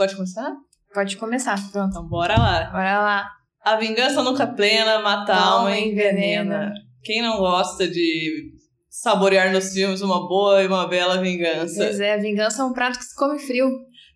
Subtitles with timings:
[0.00, 0.56] Pode começar?
[0.94, 1.70] Pode começar.
[1.70, 1.90] Pronto.
[1.90, 2.70] Então, bora lá.
[2.70, 3.30] Bora lá.
[3.62, 6.72] A vingança nunca plena, mata a alma e envenena.
[7.04, 8.50] Quem não gosta de
[8.88, 11.84] saborear nos filmes uma boa e uma bela vingança?
[11.84, 13.68] Pois é, a vingança é um prato que se come frio.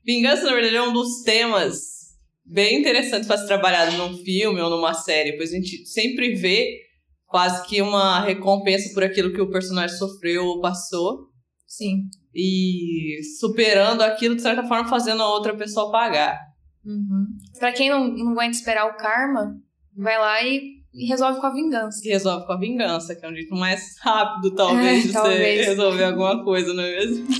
[0.02, 1.80] Vingança, na verdade, é um dos temas
[2.46, 6.78] bem interessantes para ser trabalhado num filme ou numa série, pois a gente sempre vê
[7.26, 11.28] quase que uma recompensa por aquilo que o personagem sofreu ou passou.
[11.66, 12.04] Sim.
[12.34, 16.38] E superando aquilo, de certa forma, fazendo a outra pessoa pagar.
[16.84, 17.26] Uhum.
[17.58, 19.54] Pra quem não, não aguenta esperar o karma,
[19.96, 20.60] vai lá e,
[20.92, 22.00] e resolve com a vingança.
[22.04, 25.60] E resolve com a vingança, que é um jeito mais rápido, talvez, É, de talvez.
[25.64, 27.26] você resolver alguma coisa, não é mesmo?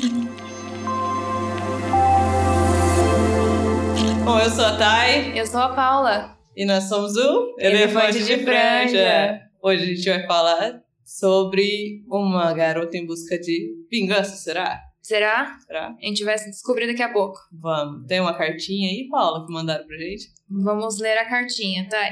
[4.25, 6.37] Bom, eu sou a Thay Eu sou a Paula.
[6.57, 9.41] e nós somos o Elefante de Franja.
[9.63, 14.81] Hoje a gente vai falar sobre uma garota em busca de vingança, será?
[15.03, 15.59] Será?
[15.67, 15.95] Será?
[16.03, 17.39] A gente vai se descobrir daqui a pouco.
[17.53, 18.07] Vamos.
[18.07, 20.29] Tem uma cartinha aí, Paula, que mandaram pra gente?
[20.49, 22.09] Vamos ler a cartinha, tá?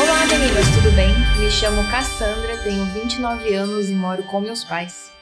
[0.00, 1.14] Olá, meninas, tudo bem?
[1.40, 5.12] Me chamo Cassandra, tenho 29 anos e moro com meus pais.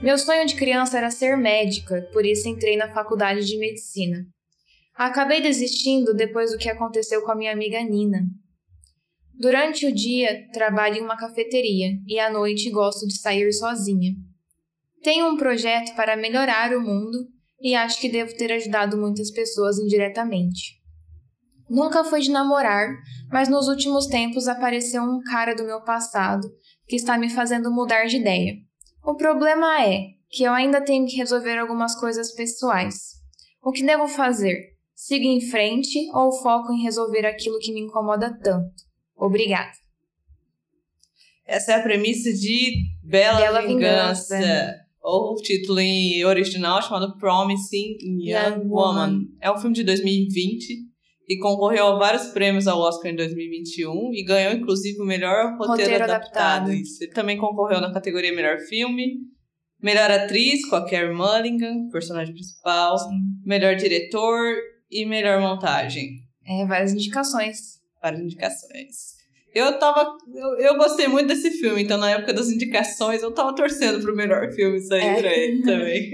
[0.00, 4.26] Meu sonho de criança era ser médica, por isso entrei na faculdade de medicina.
[4.96, 8.20] Acabei desistindo depois do que aconteceu com a minha amiga Nina.
[9.38, 14.14] Durante o dia, trabalho em uma cafeteria e à noite gosto de sair sozinha.
[15.02, 17.28] Tenho um projeto para melhorar o mundo
[17.60, 20.76] e acho que devo ter ajudado muitas pessoas indiretamente.
[21.68, 22.88] Nunca fui de namorar,
[23.30, 26.48] mas nos últimos tempos apareceu um cara do meu passado
[26.86, 28.54] que está me fazendo mudar de ideia.
[29.04, 33.16] O problema é que eu ainda tenho que resolver algumas coisas pessoais.
[33.62, 34.75] O que devo fazer?
[34.96, 38.72] Sigo em frente ou foco em resolver aquilo que me incomoda tanto?
[39.14, 39.72] Obrigada.
[41.44, 44.38] Essa é a premissa de Bela, Bela Vingança.
[44.38, 44.74] Vingança.
[45.02, 49.10] Ou o título em original chamado Promising Young, Young Woman.
[49.10, 49.20] Woman.
[49.38, 50.86] É um filme de 2020
[51.28, 55.72] e concorreu a vários prêmios ao Oscar em 2021 e ganhou inclusive o melhor roteiro,
[55.72, 56.70] Roteiro adaptado.
[56.70, 57.02] adaptado.
[57.02, 59.18] Ele também concorreu na categoria Melhor Filme,
[59.80, 62.96] Melhor Atriz com a Carey Mulligan, personagem principal,
[63.44, 64.56] Melhor Diretor
[64.90, 66.20] e Melhor Montagem.
[66.46, 67.80] É, várias indicações.
[68.02, 69.16] Várias indicações.
[69.54, 70.16] Eu tava.
[70.34, 74.14] Eu, eu gostei muito desse filme, então na época das indicações eu tava torcendo pro
[74.14, 75.20] melhor filme sair É.
[75.20, 76.10] pra ele também.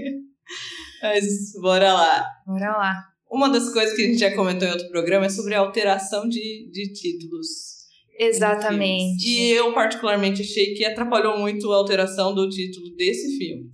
[1.01, 2.25] Mas bora lá.
[2.47, 3.03] Bora lá.
[3.29, 6.27] Uma das coisas que a gente já comentou em outro programa é sobre a alteração
[6.29, 7.47] de, de títulos.
[8.17, 9.27] Exatamente.
[9.27, 13.69] E eu, particularmente, achei que atrapalhou muito a alteração do título desse filme.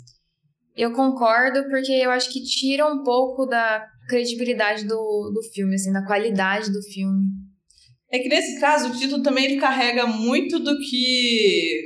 [0.75, 5.93] Eu concordo, porque eu acho que tira um pouco da credibilidade do, do filme, assim,
[5.93, 7.27] da qualidade do filme.
[8.11, 11.81] É que nesse caso o título também ele carrega muito do que.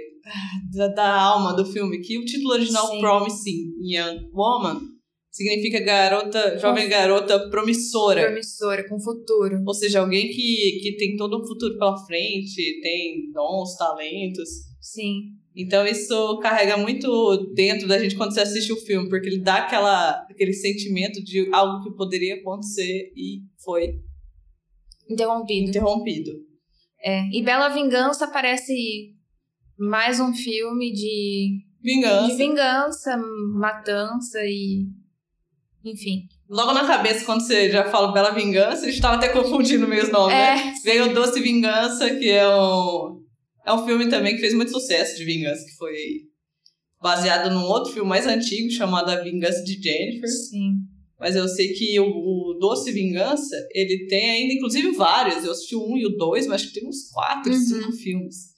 [0.74, 3.00] da, da alma do filme, que o título original Sim.
[3.00, 4.82] Promising Young Woman
[5.30, 8.26] significa garota, jovem garota promissora.
[8.26, 9.62] Promissora, com futuro.
[9.66, 14.50] Ou seja, alguém que, que tem todo um futuro pela frente, tem dons, talentos.
[14.80, 15.43] Sim.
[15.56, 19.58] Então isso carrega muito dentro da gente quando você assiste o filme, porque ele dá
[19.58, 24.00] aquela, aquele sentimento de algo que poderia acontecer e foi
[25.10, 25.70] Interrompido.
[25.70, 26.32] interrompido.
[27.04, 27.24] É.
[27.32, 29.14] E Bela Vingança parece
[29.78, 32.28] mais um filme de, Vingança.
[32.28, 33.18] de vingança,
[33.54, 34.88] matança e.
[35.84, 36.22] Enfim.
[36.50, 40.04] Logo na cabeça, quando você já fala Bela Vingança, a gente tava até confundindo meio
[40.04, 40.70] os nomes, né?
[40.70, 40.74] É.
[40.84, 43.22] Veio Doce Vingança, que é um,
[43.66, 45.96] é um filme também que fez muito sucesso de vingança, que foi
[47.02, 50.30] baseado num outro filme mais antigo, chamado A Vingança de Jennifer.
[50.30, 50.76] Sim.
[51.20, 55.44] Mas eu sei que o, o Doce Vingança, ele tem ainda, inclusive, vários.
[55.44, 57.60] Eu assisti o um e o dois, mas acho que tem uns quatro, Uhum.
[57.60, 58.54] cinco filmes.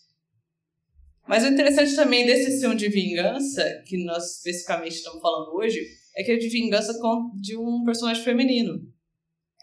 [1.28, 5.84] Mas o interessante também desse filme de vingança, que nós especificamente estamos falando hoje,
[6.16, 6.94] é que é de vingança
[7.42, 8.80] de um personagem feminino.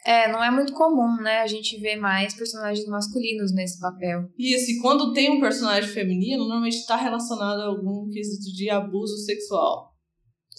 [0.05, 1.41] É, não é muito comum, né?
[1.41, 4.29] A gente vê mais personagens masculinos nesse papel.
[4.37, 9.17] E assim, quando tem um personagem feminino, normalmente está relacionado a algum quesito de abuso
[9.19, 9.93] sexual.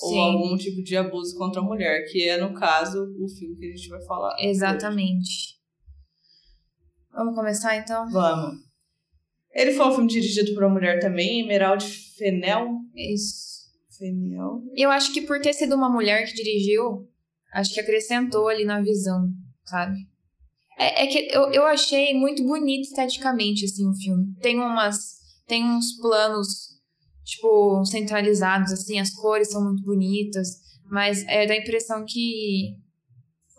[0.01, 0.19] Ou Sim.
[0.19, 3.75] algum tipo de abuso contra a mulher, que é, no caso, o filme que a
[3.75, 4.33] gente vai falar.
[4.35, 4.47] hoje.
[4.47, 5.59] Exatamente.
[7.11, 8.09] Vamos começar então?
[8.09, 8.59] Vamos.
[9.53, 11.85] Ele foi um filme dirigido por uma mulher também, Emerald
[12.17, 12.79] Fennell.
[12.95, 13.53] Isso.
[13.99, 14.63] Fennell.
[14.75, 17.07] E eu acho que por ter sido uma mulher que dirigiu,
[17.53, 19.29] acho que acrescentou ali na visão,
[19.65, 19.95] sabe?
[20.77, 24.33] É, é que eu, eu achei muito bonito esteticamente, assim, o filme.
[24.41, 25.21] Tem umas.
[25.45, 26.79] Tem uns planos,
[27.23, 30.47] tipo, centralizados, assim, as cores são muito bonitas,
[30.89, 32.77] mas é da impressão que.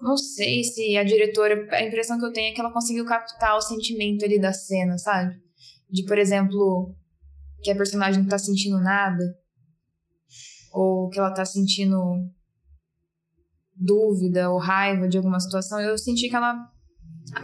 [0.01, 1.69] Não sei se a diretora.
[1.71, 4.99] A impressão que eu tenho é que ela conseguiu captar o sentimento ali da cena,
[4.99, 5.37] sabe?
[5.89, 6.95] De, por exemplo,
[7.63, 9.25] que a personagem não tá sentindo nada.
[10.73, 11.97] ou que ela tá sentindo
[13.77, 16.55] dúvida ou raiva de alguma situação, eu senti que ela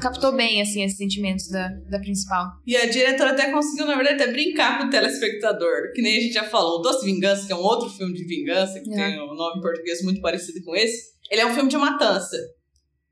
[0.01, 2.47] captou bem, assim, esses sentimentos da, da principal.
[2.67, 5.93] E a diretora até conseguiu, na verdade, até brincar com o telespectador.
[5.95, 8.81] Que nem a gente já falou, Doce Vingança, que é um outro filme de vingança,
[8.81, 8.97] que é.
[8.97, 11.11] tem um nome em português muito parecido com esse.
[11.31, 12.37] Ele é um filme de matança.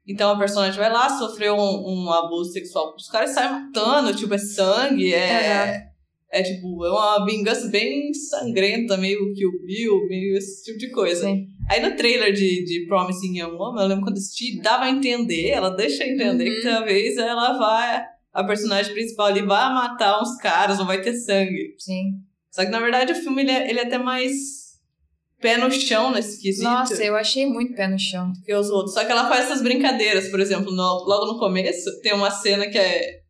[0.06, 4.32] Então a personagem vai lá, sofreu um, um abuso sexual os caras saem matando, tipo,
[4.32, 5.18] é sangue, é.
[5.18, 5.87] É
[6.42, 11.26] tipo, é uma vingança bem sangrenta, meio que o Bill, meio esse tipo de coisa.
[11.26, 11.46] Sim.
[11.70, 15.48] Aí no trailer de, de Promising Young Woman, eu lembro quando assisti, dava a entender,
[15.48, 16.54] ela deixa entender uhum.
[16.54, 21.14] que talvez ela vai, a personagem principal ali vai matar uns caras, ou vai ter
[21.14, 21.74] sangue.
[21.78, 22.12] Sim.
[22.50, 24.32] Só que na verdade o filme ele é, ele é até mais
[25.40, 26.64] pé no chão nesse quesito.
[26.64, 28.32] Nossa, eu achei muito pé no chão.
[28.44, 28.94] Que os outros.
[28.94, 32.66] Só que ela faz essas brincadeiras, por exemplo, no, logo no começo, tem uma cena
[32.66, 33.20] que é.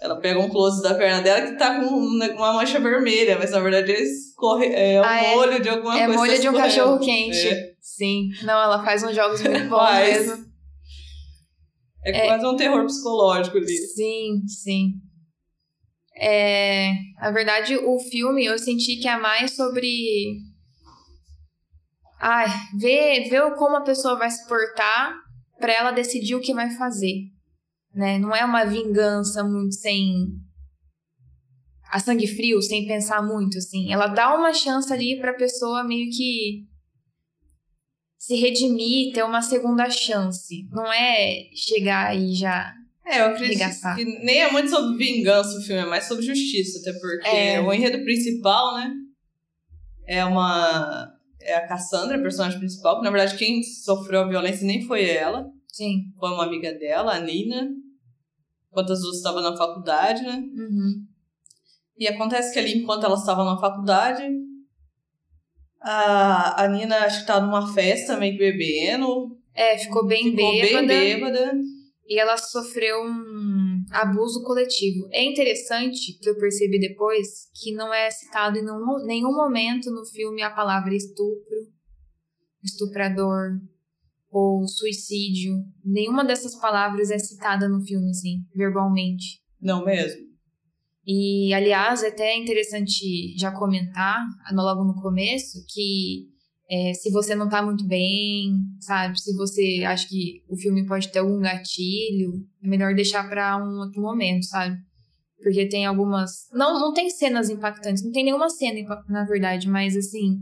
[0.00, 3.58] Ela pega um close da perna dela que tá com uma mancha vermelha, mas na
[3.58, 5.34] verdade é, escorre, é o ah, é?
[5.34, 6.12] molho de alguma é coisa.
[6.12, 7.48] É molho de um cachorro quente.
[7.48, 7.74] É.
[7.80, 8.28] Sim.
[8.44, 10.48] Não, ela faz uns jogos muito bons mesmo.
[12.04, 13.76] É, é quase um terror psicológico ali.
[13.76, 14.92] Sim, sim.
[16.16, 19.88] É, na verdade, o filme eu senti que é mais sobre
[22.20, 25.14] ai, ver, ver como a pessoa vai se portar
[25.58, 27.14] para ela decidir o que vai fazer,
[27.98, 28.18] né?
[28.18, 30.28] Não é uma vingança muito sem
[31.90, 33.92] a sangue frio, sem pensar muito, assim.
[33.92, 36.66] Ela dá uma chance ali para a pessoa meio que
[38.18, 40.68] se redimir, ter uma segunda chance.
[40.70, 42.74] Não é chegar e já
[43.04, 43.64] é, eu acredito
[43.96, 47.58] que nem é muito sobre vingança o filme, é mais sobre justiça, até porque é.
[47.58, 48.92] o enredo principal, né,
[50.06, 51.10] é uma
[51.40, 55.08] é a Cassandra, a personagem principal, que na verdade quem sofreu a violência nem foi
[55.08, 55.46] ela.
[55.72, 56.12] Sim.
[56.18, 57.70] Foi uma amiga dela, a Nina.
[58.70, 60.36] Enquanto as duas estavam na faculdade, né?
[60.36, 61.06] Uhum.
[61.96, 64.24] E acontece que ali, enquanto elas estavam na faculdade,
[65.80, 69.36] a, a Nina acho que tava numa festa, meio que bebendo.
[69.54, 70.86] É, ficou bem ficou bêbada.
[70.86, 71.52] bem bêbada.
[72.06, 75.08] E ela sofreu um abuso coletivo.
[75.12, 78.64] É interessante que eu percebi depois que não é citado em
[79.06, 81.66] nenhum momento no filme a palavra estupro,
[82.62, 83.58] estuprador
[84.38, 85.54] ou suicídio.
[85.84, 89.40] Nenhuma dessas palavras é citada no filme, assim, verbalmente.
[89.60, 90.28] Não mesmo.
[91.06, 94.18] E, aliás, é até interessante já comentar,
[94.52, 96.26] logo no começo, que
[96.70, 99.18] é, se você não tá muito bem, sabe?
[99.18, 103.78] Se você acha que o filme pode ter algum gatilho, é melhor deixar para um
[103.78, 104.76] outro momento, sabe?
[105.42, 106.30] Porque tem algumas.
[106.52, 110.36] Não, não tem cenas impactantes, não tem nenhuma cena, na verdade, mas assim.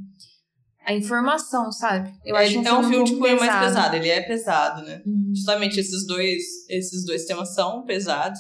[0.87, 2.13] A informação, sabe?
[2.25, 5.03] Eu é, acho um é um filme, de cunho mais pesado, ele é pesado, né?
[5.05, 5.33] Uhum.
[5.35, 8.39] Justamente esses dois, esses dois temas são pesados.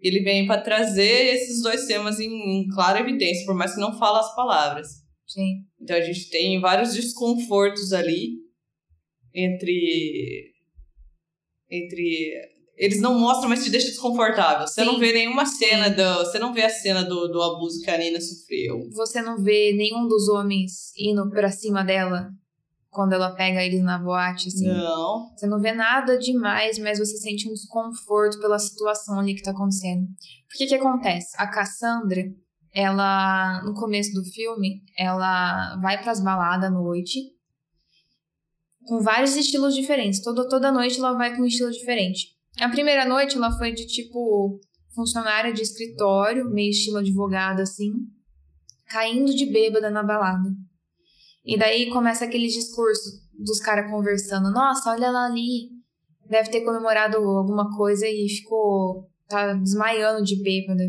[0.00, 3.96] Ele vem para trazer esses dois temas em, em clara evidência, por mais que não
[3.96, 4.88] fale as palavras.
[5.28, 5.64] Sim.
[5.80, 8.30] Então a gente tem vários desconfortos ali
[9.32, 10.52] entre.
[11.70, 12.32] Entre.
[12.80, 14.66] Eles não mostram, mas te deixa desconfortável.
[14.66, 14.86] Você Sim.
[14.86, 16.24] não vê nenhuma cena do.
[16.24, 18.88] Você não vê a cena do, do abuso que a Nina sofreu.
[18.92, 22.30] Você não vê nenhum dos homens indo pra cima dela
[22.88, 24.66] quando ela pega eles na boate, assim.
[24.66, 25.30] Não.
[25.36, 29.50] Você não vê nada demais, mas você sente um desconforto pela situação ali que tá
[29.50, 30.06] acontecendo.
[30.48, 31.36] Por que que acontece?
[31.36, 32.32] A Cassandra,
[32.72, 37.20] ela no começo do filme, ela vai para as baladas à noite
[38.86, 40.22] com vários estilos diferentes.
[40.22, 42.39] Toda toda noite ela vai com um estilo diferente.
[42.58, 44.58] A primeira noite ela foi de tipo
[44.94, 47.92] funcionária de escritório, meio estilo advogado assim,
[48.86, 50.50] caindo de bêbada na balada.
[51.44, 55.68] E daí começa aquele discurso dos caras conversando: "Nossa, olha ela ali,
[56.28, 60.84] deve ter comemorado alguma coisa e ficou tá desmaiando de bêbada".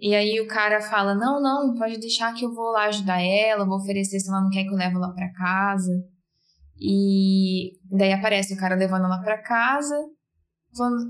[0.00, 3.66] E aí o cara fala: Não, não, pode deixar que eu vou lá ajudar ela,
[3.66, 5.92] vou oferecer se ela não quer que eu leve ela para casa.
[6.80, 9.94] E daí aparece o cara levando ela para casa.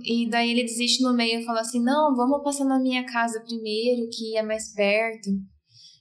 [0.05, 3.41] E daí ele desiste no meio e fala assim: Não, vamos passar na minha casa
[3.41, 5.31] primeiro, que é mais perto.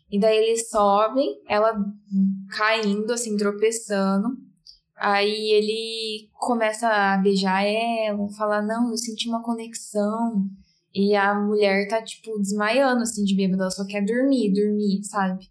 [0.09, 1.73] E daí eles sobem, ela
[2.57, 4.29] caindo, assim, tropeçando.
[4.95, 10.49] Aí ele começa a beijar ela, falar: Não, eu senti uma conexão.
[10.93, 13.63] E a mulher tá, tipo, desmaiando, assim, de bêbada.
[13.63, 15.47] Ela só quer dormir, dormir, sabe?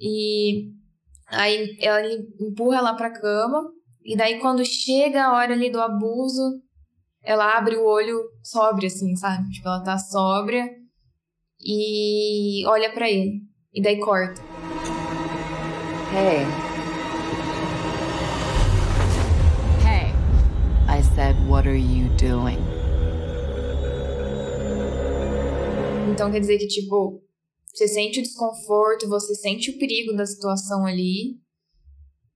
[0.00, 0.72] E
[1.26, 2.00] aí ela
[2.40, 3.70] empurra ela pra cama.
[4.02, 6.62] E daí, quando chega a hora ali do abuso,
[7.22, 9.50] ela abre o olho sóbria, assim, sabe?
[9.50, 10.68] Tipo, ela tá sóbria
[11.64, 13.42] e olha para ele.
[13.72, 14.40] E daí corta.
[16.12, 16.44] Hey.
[19.84, 20.12] Hey.
[20.88, 22.58] I said, what are you doing?
[26.12, 27.22] Então quer dizer que, tipo,
[27.72, 31.38] Você sente o desconforto, você sente o perigo da situação ali,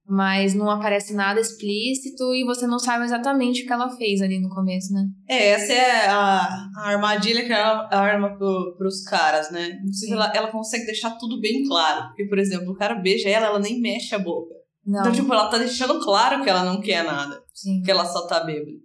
[0.06, 4.38] mas não aparece nada explícito e você não sabe exatamente o que ela fez ali
[4.38, 5.06] no começo, né?
[5.28, 9.78] É, essa é a, a armadilha que ela arma pro, pros caras, né?
[9.80, 12.08] Inclusive, ela, ela consegue deixar tudo bem claro.
[12.08, 14.52] Porque, por exemplo, o cara beija ela, ela nem mexe a boca.
[14.86, 17.40] Não, Então, tipo, ela tá deixando claro que ela não quer nada.
[17.54, 17.80] sim.
[17.82, 18.76] Que ela só tá bêbada.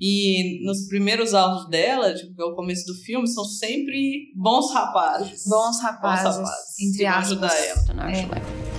[0.00, 4.72] E nos primeiros áudios dela, tipo, que é o começo do filme, são sempre bons
[4.72, 5.44] rapazes.
[5.46, 7.26] Bons rapazes, rapazes, entre aspas.
[7.30, 8.04] ajudar ela.
[8.08, 8.71] Actually.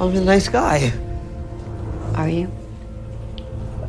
[0.00, 0.92] I'm a nice guy.
[2.14, 2.48] Are you?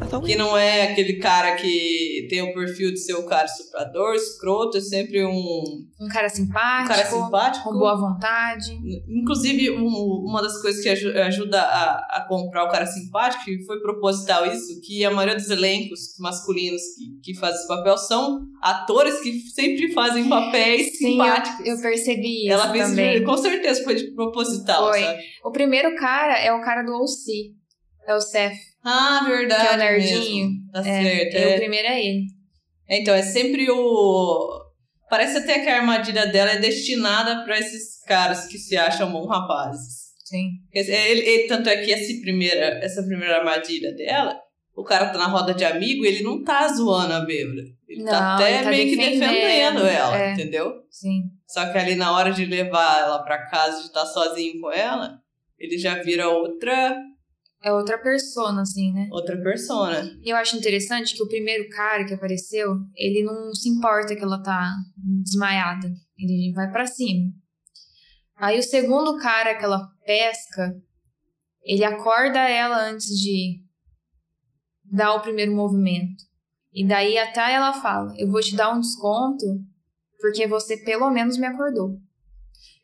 [0.01, 4.15] We Que não é aquele cara que tem o perfil de ser o cara estuprador,
[4.15, 7.63] escroto, é sempre um, um Um cara simpático, cara simpático.
[7.69, 8.77] com boa vontade.
[9.07, 13.63] Inclusive, um- uma das coisas que aju- ajuda a, a comprar o cara simpático, que
[13.65, 16.81] foi proposital isso, que a maioria dos elencos masculinos
[17.23, 21.65] que, que fazem esse papel são atores que sempre fazem papéis Sim, eu, simpáticos.
[21.65, 23.23] eu percebi isso Ela fez também.
[23.23, 25.01] com certeza foi de proposital, Foi.
[25.01, 25.19] sabe?
[25.43, 27.57] O primeiro cara é o cara do OC.
[28.07, 29.61] É o Seth, Ah, verdade.
[29.67, 30.47] que é o nerdinho.
[30.49, 30.71] mesmo.
[30.71, 31.33] Tá É, certo.
[31.33, 31.53] e é.
[31.55, 32.23] o primeiro é ele.
[32.87, 34.59] É, Então, é sempre o.
[35.09, 39.27] Parece até que a armadilha dela é destinada pra esses caras que se acham bons
[39.27, 40.09] rapazes.
[40.23, 40.49] Sim.
[40.71, 44.37] Ele, ele- tanto é que essa primeira, essa primeira armadilha dela,
[44.75, 47.63] o cara tá na roda de amigo e ele não tá zoando a bêbada.
[47.87, 50.33] Ele tá Não, até ele tá meio que defendendo, defendendo ela, é.
[50.33, 50.73] entendeu?
[50.91, 51.23] Sim.
[51.47, 55.17] Só que ali na hora de levar ela pra casa, de estar sozinho com ela,
[55.57, 56.95] ele já vira outra,
[57.61, 59.09] É outra persona, assim, né?
[59.11, 60.17] outra persona.
[60.23, 64.23] E eu acho interessante que o primeiro cara que apareceu, ele não se importa que
[64.23, 65.89] ela tá desmaiada.
[66.17, 67.31] Ele vai pra cima.
[68.37, 70.73] Aí o segundo cara que ela pesca,
[71.61, 73.61] ele acorda ela antes de
[74.85, 76.23] dar o primeiro movimento.
[76.73, 79.45] E daí até ela fala: Eu vou te dar um desconto
[80.19, 81.97] porque você pelo menos me acordou.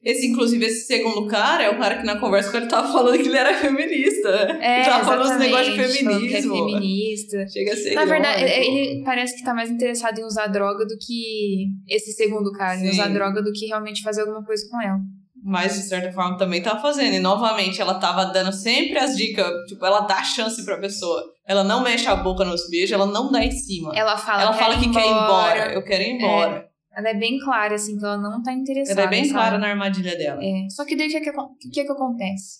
[0.05, 3.17] Esse, inclusive, esse segundo cara é o cara que na conversa com ele tava falando
[3.17, 4.29] que ele era feminista.
[4.61, 6.55] É, tava falando exatamente, negócios de falando que é feminismo.
[6.69, 7.47] feminista.
[7.47, 8.71] Chega a ser Na verdade, irônico.
[8.77, 12.81] ele parece que tá mais interessado em usar droga do que esse segundo cara, em
[12.85, 12.89] Sim.
[12.91, 14.99] usar droga do que realmente fazer alguma coisa com ela.
[15.47, 17.13] Mas, de certa forma, também tava fazendo.
[17.13, 19.47] E, novamente, ela tava dando sempre as dicas.
[19.67, 21.23] Tipo, ela dá chance pra pessoa.
[21.47, 23.91] Ela não mexe a boca nos beijos, ela não dá em cima.
[23.95, 25.73] Ela fala, ela fala "Quero que quer ir embora.
[25.73, 26.67] Eu quero ir embora.
[26.95, 29.01] Ela é bem clara, assim, que ela não tá interessada.
[29.01, 29.33] Ela é bem sabe?
[29.33, 30.41] clara na armadilha dela.
[30.43, 32.59] É, só que daí o que, que, acon- o que que acontece?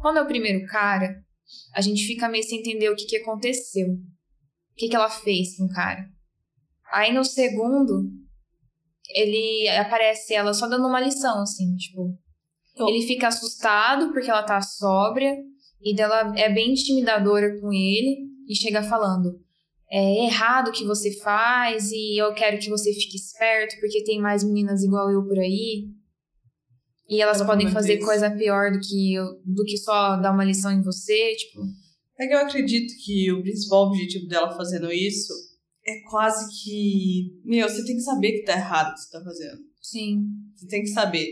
[0.00, 1.14] Quando é o primeiro cara,
[1.74, 3.88] a gente fica meio sem entender o que, que aconteceu.
[3.88, 6.04] O que, que ela fez com o cara.
[6.92, 8.10] Aí no segundo,
[9.14, 12.16] ele aparece ela só dando uma lição, assim, tipo.
[12.76, 12.88] Oh.
[12.88, 15.36] Ele fica assustado porque ela tá sóbria,
[15.82, 19.43] e dela é bem intimidadora com ele, e chega falando.
[19.96, 24.20] É errado o que você faz, e eu quero que você fique esperto, porque tem
[24.20, 25.84] mais meninas igual eu por aí.
[27.08, 28.04] E elas Ela podem fazer isso.
[28.04, 31.60] coisa pior do que, eu, do que só dar uma lição em você, tipo.
[32.18, 35.32] É que eu acredito que o principal objetivo dela fazendo isso
[35.86, 37.40] é quase que.
[37.44, 39.58] Meu, você tem que saber que tá errado o que você tá fazendo.
[39.80, 40.24] Sim.
[40.56, 41.28] Você tem que saber.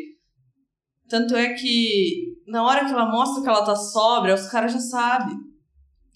[1.09, 4.79] Tanto é que na hora que ela mostra que ela tá sóbria, os caras já
[4.79, 5.37] sabem.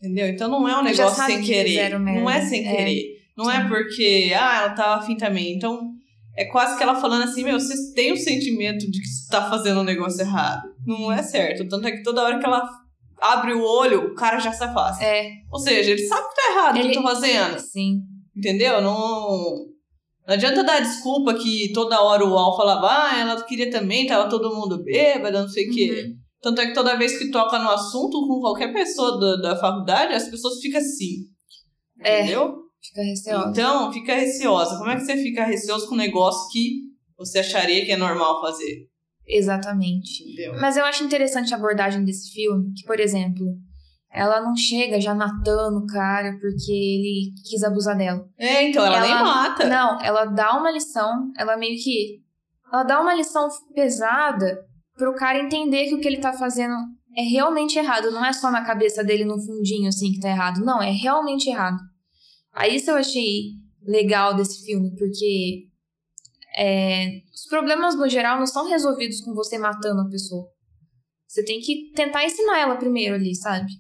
[0.03, 0.29] Entendeu?
[0.29, 1.69] Então não é um negócio sem que querer.
[1.71, 2.21] fizeram merda.
[2.21, 2.77] Não é sem É.
[2.77, 3.03] querer.
[3.37, 5.55] Não é porque, ah, ela tava afim também.
[5.55, 5.91] Então
[6.37, 9.49] é quase que ela falando assim: meu, você tem o sentimento de que você tá
[9.51, 10.63] fazendo um negócio errado.
[10.87, 11.67] Não é certo.
[11.69, 12.63] Tanto é que toda hora que ela
[13.21, 15.03] abre o olho, o cara já se afasta.
[15.05, 17.59] É, Ou seja, ele sabe que tá errado o que Ele- eu tô fazendo.
[17.59, 18.01] sim.
[18.37, 18.81] Entendeu?
[18.83, 19.65] Não.
[20.27, 24.29] Não adianta dar desculpa que toda hora o Al falava, ah, ela queria também, tava
[24.29, 26.05] todo mundo bêbado, não sei o quê.
[26.43, 30.13] Tanto é que toda vez que toca no assunto com qualquer pessoa da, da faculdade,
[30.15, 31.25] as pessoas ficam assim.
[32.01, 32.21] É.
[32.23, 32.57] Entendeu?
[32.81, 33.51] Fica receosa.
[33.51, 34.79] Então, fica receosa.
[34.79, 36.83] Como é que você fica receoso com um negócio que
[37.17, 38.89] você acharia que é normal fazer?
[39.27, 40.23] Exatamente.
[40.23, 40.61] Entendeu?
[40.61, 43.45] Mas eu acho interessante a abordagem desse filme, que, por exemplo,
[44.13, 48.25] ela não chega já matando o cara porque ele quis abusar dela.
[48.39, 49.67] É, então, ela, nem Ela- mata.
[49.67, 52.23] Não, ela dá uma lição, ela meio que.
[52.73, 54.65] Ela dá uma lição pesada
[54.97, 56.75] pro cara entender que o que ele tá fazendo
[57.17, 58.11] é realmente errado.
[58.11, 60.65] Não é só na cabeça dele, no fundinho, assim, que tá errado.
[60.65, 61.79] Não, é realmente errado.
[62.53, 65.69] Aí isso eu achei legal desse filme, porque
[66.57, 70.49] é, os problemas no geral não são resolvidos com você matando a pessoa.
[71.27, 73.71] Você tem que tentar ensinar ela primeiro ali, sabe?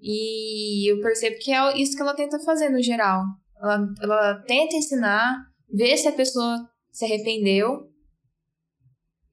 [0.00, 3.22] E eu percebo que é isso que ela tenta fazer no geral.
[3.60, 6.56] Ela, ela tenta ensinar, ver se a pessoa
[6.90, 7.88] se arrependeu.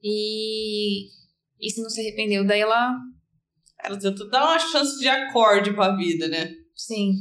[0.03, 1.07] E,
[1.59, 2.95] e se não se arrependeu, daí ela.
[3.83, 6.51] Ela tenta dar uma chance de acorde pra vida, né?
[6.75, 7.13] Sim.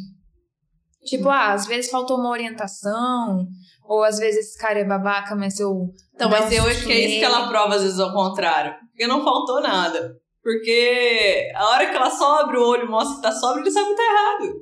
[1.05, 3.47] Tipo, ah, às vezes faltou uma orientação,
[3.85, 5.93] ou às vezes esse cara é babaca, mas eu.
[6.14, 8.75] Então, mas eu acho que é isso que ela prova às vezes ao contrário.
[8.88, 10.16] Porque não faltou nada.
[10.43, 13.71] Porque a hora que ela só abre o olho e mostra que tá sóbrio, ele
[13.71, 14.55] sabe que tá errado.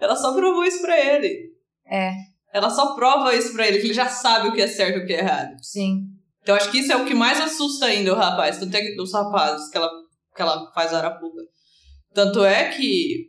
[0.00, 1.52] Ela só provou isso pra ele.
[1.86, 2.12] É,
[2.52, 5.02] Ela só prova isso pra ele, que ele já sabe o que é certo e
[5.02, 5.56] o que é errado.
[5.62, 6.06] sim.
[6.42, 8.96] Então acho que isso é o que mais assusta ainda o rapaz, tanto é que
[8.96, 9.90] dos rapazes que ela,
[10.34, 11.40] que ela faz a arapuca.
[12.12, 13.26] Tanto é que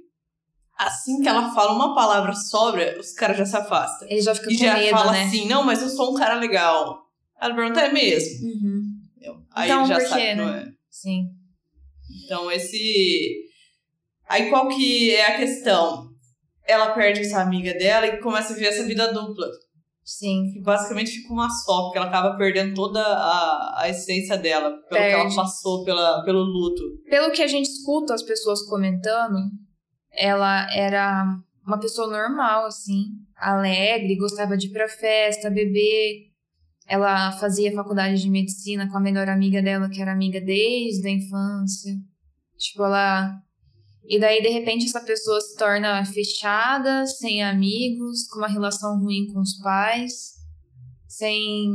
[0.77, 4.07] assim que ela fala uma palavra sóbria, os caras já se afastam.
[4.09, 5.23] Ele já fica E com já medo, fala né?
[5.25, 7.03] assim, não, mas eu sou um cara legal.
[7.39, 8.47] Ela pergunta, é mesmo?
[8.47, 8.83] Uhum.
[9.53, 10.63] Aí Então, ele já por sabe que não né?
[10.67, 10.71] é.
[10.89, 11.25] Sim.
[12.25, 13.45] Então esse...
[14.27, 16.09] Aí qual que é a questão?
[16.65, 19.47] Ela perde essa amiga dela e começa a viver essa vida dupla.
[20.03, 20.51] Sim.
[20.51, 24.89] Que basicamente fica uma só, porque ela acaba perdendo toda a, a essência dela, pelo
[24.89, 25.35] que ela Perde.
[25.35, 26.81] passou pela, pelo luto.
[27.09, 29.37] Pelo que a gente escuta as pessoas comentando,
[30.11, 31.25] ela era
[31.65, 33.05] uma pessoa normal, assim,
[33.37, 36.31] alegre, gostava de ir pra festa, beber.
[36.87, 41.11] Ela fazia faculdade de medicina com a melhor amiga dela, que era amiga desde a
[41.11, 41.93] infância.
[42.57, 43.31] Tipo, ela.
[44.05, 49.27] E daí, de repente, essa pessoa se torna fechada, sem amigos, com uma relação ruim
[49.31, 50.33] com os pais,
[51.07, 51.71] sem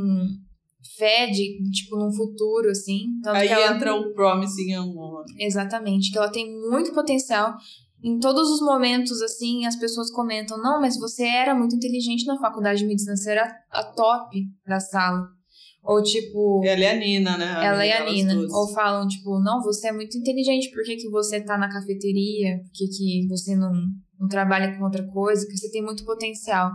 [0.99, 3.07] fé de, tipo, num futuro, assim.
[3.23, 3.75] Tanto Aí que ela...
[3.75, 5.25] entra o Promising Woman.
[5.39, 7.55] Exatamente, que ela tem muito potencial.
[8.03, 12.39] Em todos os momentos, assim, as pessoas comentam: não, mas você era muito inteligente na
[12.39, 15.38] faculdade de medicina, você era a top da sala.
[15.83, 17.47] Ou tipo, Ela é a Nina, né?
[17.65, 18.35] Ela amiga a Nina.
[18.51, 22.59] Ou falam, tipo, não, você é muito inteligente, por que, que você tá na cafeteria?
[22.59, 23.73] Por que, que você não,
[24.19, 25.47] não trabalha com outra coisa?
[25.47, 26.71] Que você tem muito potencial.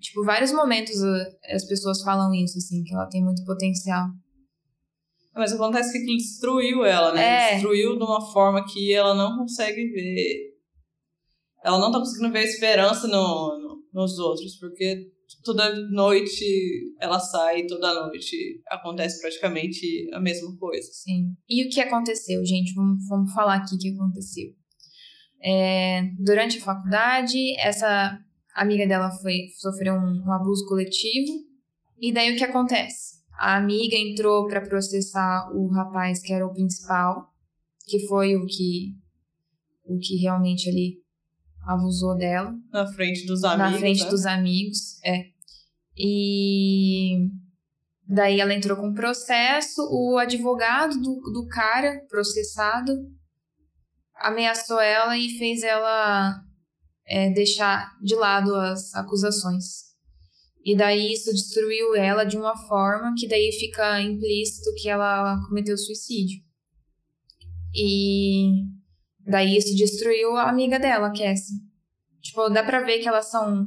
[0.00, 4.08] Tipo, vários momentos uh, as pessoas falam isso, assim, que ela tem muito potencial.
[5.34, 7.22] Mas acontece que aquilo destruiu ela, né?
[7.50, 7.52] É.
[7.54, 10.54] Destruiu de uma forma que ela não consegue ver.
[11.64, 15.10] Ela não tá conseguindo ver a esperança no, no- nos outros, porque
[15.42, 20.88] toda noite ela sai toda noite acontece praticamente a mesma coisa.
[20.92, 21.34] Sim.
[21.48, 22.74] E o que aconteceu, gente?
[22.74, 24.52] Vamos, vamos falar aqui o que aconteceu.
[25.42, 28.18] É, durante a faculdade, essa
[28.54, 31.32] amiga dela foi sofreu um, um abuso coletivo.
[32.00, 33.22] E daí o que acontece?
[33.38, 37.30] A amiga entrou para processar o rapaz que era o principal,
[37.86, 38.94] que foi o que
[39.86, 41.03] o que realmente ali
[41.66, 43.72] abusou dela Na frente dos amigos.
[43.72, 44.10] na frente né?
[44.10, 45.26] dos amigos, é.
[45.96, 47.28] E
[48.06, 52.92] daí ela entrou com processo, o advogado do, do cara processado
[54.16, 56.40] ameaçou ela e fez ela
[57.06, 59.84] é, deixar de lado as acusações.
[60.64, 65.76] E daí isso destruiu ela de uma forma que daí fica implícito que ela cometeu
[65.76, 66.42] suicídio.
[67.74, 68.62] E
[69.26, 71.56] daí isso destruiu a amiga dela, Cassie.
[72.20, 73.66] Tipo, dá pra ver que elas são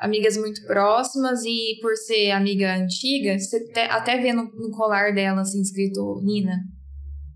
[0.00, 5.14] amigas muito próximas e por ser amiga antiga, você te- até vê no, no colar
[5.14, 6.56] dela, assim, escrito Nina.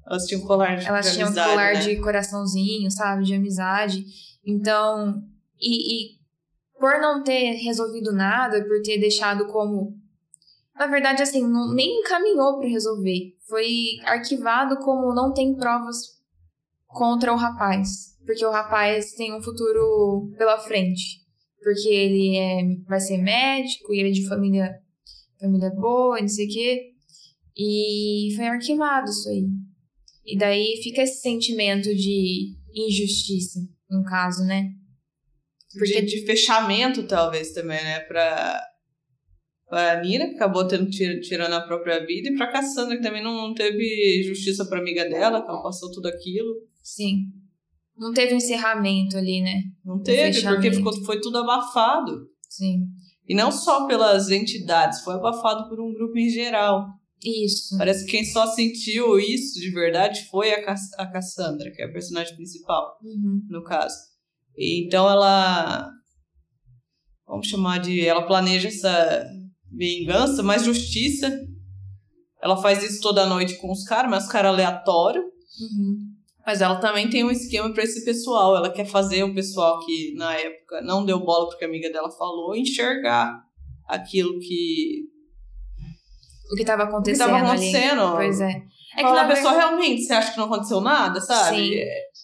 [0.07, 1.81] Elas tinham um colar de Elas tinham um amizade, colar né?
[1.81, 3.25] de coraçãozinho, sabe?
[3.25, 4.05] De amizade.
[4.45, 5.23] Então,
[5.61, 6.19] e, e
[6.79, 9.95] por não ter resolvido nada, por ter deixado como.
[10.75, 13.35] Na verdade, assim, não, nem encaminhou para resolver.
[13.49, 13.67] Foi
[14.05, 15.97] arquivado como não tem provas
[16.95, 18.15] contra o rapaz.
[18.25, 21.21] Porque o rapaz tem um futuro pela frente.
[21.63, 24.75] Porque ele é, vai ser médico e ele é de família,
[25.41, 26.91] família boa, não sei o quê.
[27.57, 29.45] E foi arquivado isso aí.
[30.27, 34.71] E daí fica esse sentimento de injustiça, no caso, né?
[35.79, 38.01] Porque de fechamento, talvez, também, né?
[38.01, 38.61] Pra,
[39.69, 43.23] pra Nina, que acabou tendo, tir- tirando a própria vida, e pra Cassandra, que também
[43.23, 46.55] não teve justiça pra amiga dela, que ela passou tudo aquilo.
[46.85, 47.25] Sim.
[47.97, 49.63] Não teve encerramento ali, né?
[49.85, 52.29] Não teve, porque ficou, foi tudo abafado.
[52.49, 52.87] Sim.
[53.27, 56.87] E não só pelas entidades, foi abafado por um grupo em geral.
[57.25, 57.79] Isso.
[57.79, 61.87] Parece que quem só sentiu isso de verdade foi a, Cass a Cassandra, que é
[61.87, 63.41] a personagem principal, Uhum.
[63.49, 63.97] no caso.
[64.57, 65.91] E então ela.
[67.27, 68.07] Vamos chamar de.
[68.07, 69.25] Ela planeja essa
[69.73, 71.33] vingança, mais justiça.
[72.43, 75.25] Ela faz isso toda noite com os caras, mas os caras aleatórios.
[75.25, 76.14] Uhum.
[76.47, 78.57] Mas ela também tem um esquema pra esse pessoal.
[78.57, 82.11] Ela quer fazer o pessoal que na época não deu bola porque a amiga dela
[82.11, 83.43] falou enxergar
[83.89, 85.05] aquilo que
[86.53, 87.69] O que tava o que acontecendo, estava ali.
[87.69, 88.13] acontecendo.
[88.17, 88.51] Pois é.
[88.97, 91.57] É que, Fala, na pessoa realmente, você acha que não aconteceu nada, sabe?
[91.57, 91.75] Sim.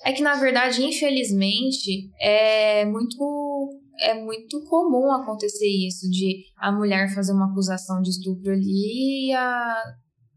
[0.05, 7.13] é que, na verdade, infelizmente, é muito, é muito comum acontecer isso, de a mulher
[7.13, 9.83] fazer uma acusação de estupro ali e a,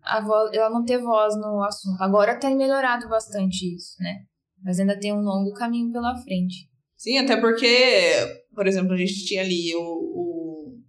[0.03, 2.01] a voz, ela não ter voz no assunto.
[2.01, 4.19] Agora tem melhorado bastante isso, né?
[4.63, 6.69] Mas ainda tem um longo caminho pela frente.
[6.95, 9.81] Sim, até porque, por exemplo, a gente tinha ali o.
[9.81, 10.79] o...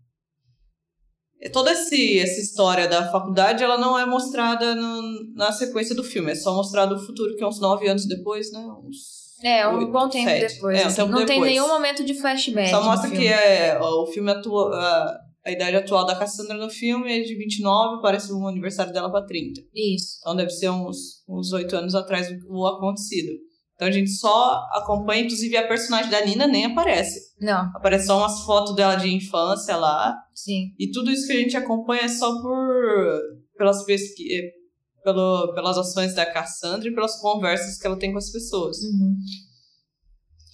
[1.53, 6.31] Toda esse, essa história da faculdade, ela não é mostrada no, na sequência do filme.
[6.31, 8.61] É só mostrado o futuro, que é uns nove anos depois, né?
[8.61, 10.79] Uns É, um bom tempo depois.
[10.79, 10.97] É, um assim.
[10.97, 11.51] tempo não tem depois.
[11.51, 12.71] nenhum momento de flashback.
[12.71, 14.71] Só mostra que é, ó, o filme atua,
[15.45, 19.23] a, idade atual da Cassandra no filme é de 29, parece um aniversário dela pra
[19.23, 19.61] 30.
[19.75, 20.19] Isso.
[20.21, 23.33] Então deve ser uns uns oito anos atrás o, o acontecido.
[23.75, 27.35] Então a gente só acompanha, inclusive a personagem da Nina nem aparece.
[27.41, 30.17] Não, Aparece só umas fotos dela de infância lá.
[30.33, 30.73] sim.
[30.79, 33.21] E tudo isso que a gente acompanha é só por
[33.57, 33.85] pelas
[35.05, 38.79] pelo, pelas ações da Cassandra e pelas conversas que ela tem com as pessoas.
[38.79, 39.17] Uhum.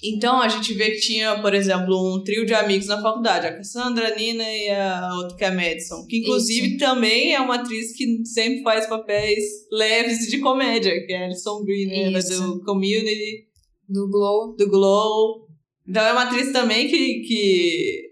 [0.03, 3.55] Então a gente vê que tinha, por exemplo, um trio de amigos na faculdade, a
[3.57, 7.57] Cassandra, a Nina e a outra que é a Madison, que inclusive também é uma
[7.57, 12.41] atriz que sempre faz papéis leves de comédia, que é a Alison Brie, né, Isso.
[12.41, 13.47] do Community,
[13.89, 14.57] Do Glow.
[14.57, 15.47] do Glow.
[15.87, 18.03] Então é uma atriz também que, que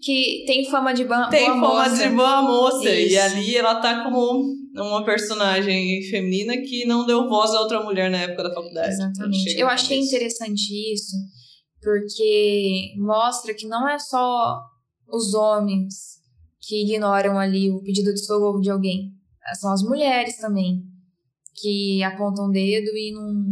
[0.00, 2.08] Que tem fama de ba- tem boa fama moça.
[2.08, 2.90] de boa moça.
[2.90, 3.20] E Isso.
[3.20, 8.18] ali ela tá como uma personagem feminina que não deu voz a outra mulher na
[8.18, 8.88] época da faculdade.
[8.88, 9.58] Exatamente.
[9.58, 11.16] Eu achei interessante isso,
[11.80, 14.60] porque mostra que não é só
[15.08, 16.14] os homens
[16.60, 19.12] que ignoram ali o pedido de socorro de alguém.
[19.60, 20.82] São as mulheres também,
[21.54, 23.44] que apontam o dedo e não,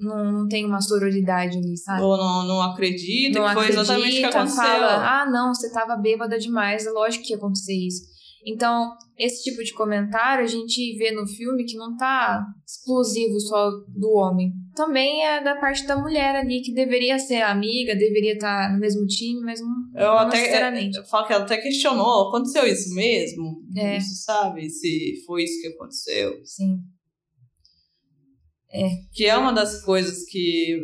[0.00, 2.02] não, não tem uma sororidade ali, sabe?
[2.02, 4.62] Ou não, não acredita não que foi exatamente o que acredita, aconteceu.
[4.62, 8.17] fala, ah, não, você tava bêbada demais, é lógico que ia acontecer isso.
[8.46, 13.70] Então, esse tipo de comentário a gente vê no filme que não tá exclusivo só
[13.88, 14.52] do homem.
[14.74, 19.04] Também é da parte da mulher ali, que deveria ser amiga, deveria estar no mesmo
[19.06, 20.98] time, mas não, Eu não até necessariamente.
[20.98, 23.62] eu falo que ela até questionou, aconteceu isso mesmo?
[23.76, 23.98] É.
[23.98, 26.40] Se sabe se foi isso que aconteceu.
[26.44, 26.78] Sim.
[29.12, 30.78] Que é uma das coisas que.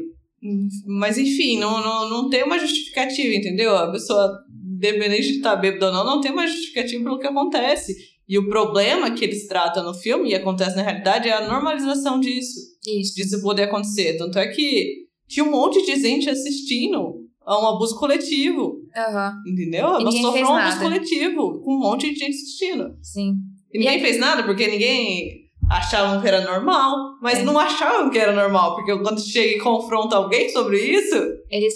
[0.87, 3.75] Mas enfim, não, não, não tem uma justificativa, entendeu?
[3.77, 4.44] A pessoa,
[4.89, 7.95] independente de estar bêbada ou não, não tem uma justificativa pelo que acontece.
[8.29, 12.19] E o problema que eles tratam no filme, e acontece na realidade, é a normalização
[12.21, 12.59] disso.
[12.87, 13.15] Isso.
[13.15, 14.17] disso poder acontecer.
[14.17, 18.77] Tanto é que tinha um monte de gente assistindo a um abuso coletivo.
[18.97, 19.87] Aham, Entendeu?
[19.99, 22.97] E Ela sofreu um abuso coletivo, com um monte de gente assistindo.
[23.03, 23.35] sim.
[23.73, 27.43] E ninguém aí- fez nada, porque ninguém achavam que era normal, mas É.
[27.43, 31.17] não achavam que era normal, porque quando chega e confronta alguém sobre isso,
[31.51, 31.75] Eles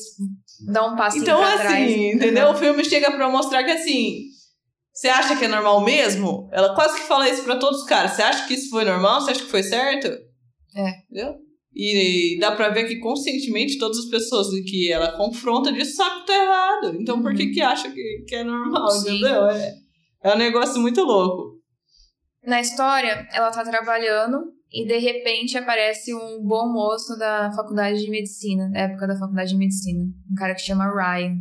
[0.66, 1.92] dão um passinho então assim, trás.
[1.92, 2.49] entendeu?
[2.51, 4.23] O filme chega pra mostrar que assim,
[4.92, 6.49] você acha que é normal mesmo?
[6.53, 8.12] Ela quase que fala isso pra todos os caras.
[8.12, 9.21] Você acha que isso foi normal?
[9.21, 10.07] Você acha que foi certo?
[10.77, 10.90] É.
[11.11, 11.35] Entendeu?
[11.75, 16.27] E dá pra ver que conscientemente todas as pessoas que ela confronta disso sabem que
[16.27, 16.97] tá errado.
[17.01, 18.90] Então por que que acha que, que é normal, Uhum.
[18.90, 19.09] Sim.
[19.18, 19.47] entendeu?
[19.51, 19.75] É,
[20.25, 21.57] é um negócio muito louco.
[22.44, 28.11] Na história, ela tá trabalhando e de repente aparece um bom moço da faculdade de
[28.11, 31.37] medicina, da época da faculdade de medicina, um cara que chama Ryan.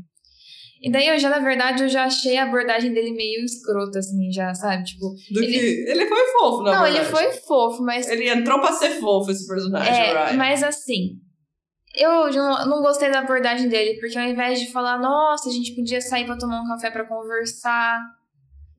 [0.82, 4.32] E daí eu já, na verdade, eu já achei a abordagem dele meio escrota, assim,
[4.32, 4.84] já, sabe?
[4.84, 5.90] Tipo, Do Ele- que...
[5.90, 6.98] Ele foi fofo, na não, verdade.
[6.98, 8.08] ele foi fofo, mas.
[8.08, 10.38] Ele entrou pra ser fofo, esse personagem, É, Ryan.
[10.38, 11.16] mas assim.
[11.96, 15.74] Eu não, não gostei da abordagem dele, porque ao invés de falar, nossa, a gente
[15.74, 18.00] podia sair pra tomar um café pra conversar.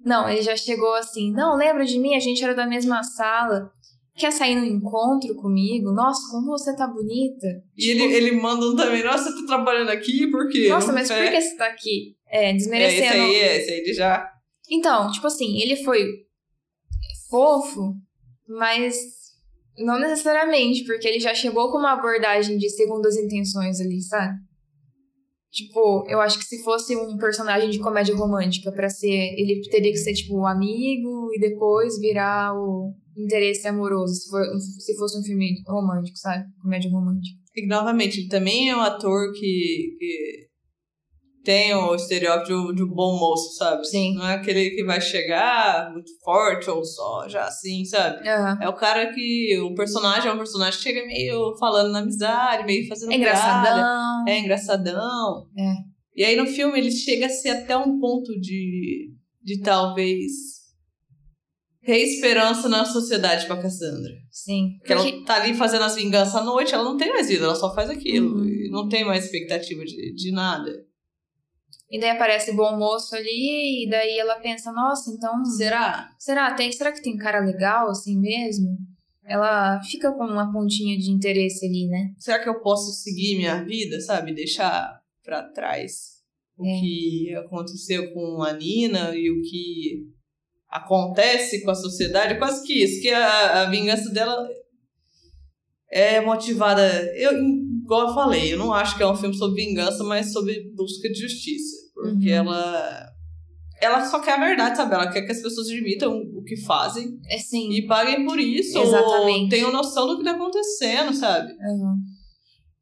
[0.05, 2.15] Não, ele já chegou assim, não, lembra de mim?
[2.15, 3.73] A gente era da mesma sala.
[4.19, 5.93] Quer sair no encontro comigo?
[5.93, 7.47] Nossa, como você tá bonita.
[7.77, 10.69] E ele, ele manda um também, nossa, você tá trabalhando aqui, por quê?
[10.69, 12.17] Nossa, mas é- por que você tá aqui?
[12.29, 13.23] É, É, esse desmerecendo.
[13.23, 14.29] aí, é, esse aí ele já...
[14.71, 16.05] Então, tipo assim, ele foi
[17.31, 17.95] fofo,
[18.49, 18.97] mas
[19.79, 24.35] não necessariamente, porque ele já chegou com uma abordagem de segundas intenções ali, sabe?
[25.51, 29.91] Tipo, eu acho que se fosse um personagem de comédia romântica pra ser, ele teria
[29.91, 35.19] que ser tipo o amigo e depois virar o interesse amoroso, se, for, se fosse
[35.19, 36.45] um filme romântico, sabe?
[36.63, 37.39] Comédia romântica.
[37.55, 40.49] E, novamente, ele também é um ator que, que
[41.45, 43.85] tem o estereótipo de, de um bom moço, sabe?
[43.87, 44.15] Sim.
[44.15, 48.29] Não é aquele que vai chegar muito forte ou só já assim, sabe?
[48.29, 48.59] Aham.
[48.61, 49.59] É o cara que.
[49.61, 54.25] O personagem é um personagem que chega meio falando na amizade, meio fazendo É engraçadão.
[54.29, 55.47] É engraçadão.
[55.57, 55.73] É.
[56.15, 59.11] E aí no filme ele chega a ser até um ponto de,
[59.43, 60.58] de talvez
[61.89, 64.13] ter esperança na sociedade pra Cassandra.
[64.31, 64.75] Sim.
[64.79, 67.45] Porque Porque- ela tá ali fazendo as vinganças à noite, ela não tem mais vida,
[67.45, 68.37] ela só faz aquilo.
[68.41, 68.45] Uhum.
[68.45, 70.71] E não tem mais expectativa de, de nada.
[71.91, 75.43] E daí aparece o bom moço ali, e daí ela pensa, nossa, então.
[75.47, 76.11] Será?
[76.19, 78.77] Será, tem, será que tem cara legal assim mesmo?
[79.25, 82.13] Ela fica com uma pontinha de interesse ali, né?
[82.19, 84.35] Será que eu posso seguir minha vida, sabe?
[84.35, 86.19] Deixar pra trás
[86.59, 86.81] o É.
[86.81, 90.18] que aconteceu com a Nina e o que
[90.71, 92.39] acontece com a sociedade?
[92.39, 94.47] Quase que isso, que a, a vingança dela
[95.91, 96.83] é motivada.
[97.17, 97.33] Eu,
[97.83, 101.09] igual eu falei, eu não acho que é um filme sobre vingança, mas sobre busca
[101.09, 101.77] de justiça.
[101.95, 102.37] Porque Uhum.
[102.37, 103.09] ela.
[103.81, 104.93] Ela só quer a verdade, sabe?
[104.95, 107.71] Ela quer que as pessoas admitam o que fazem É sim.
[107.73, 108.77] e paguem por isso.
[108.77, 109.43] Exatamente.
[109.45, 111.53] Ou tenham noção do que tá acontecendo, sabe?
[111.53, 111.95] Uhum.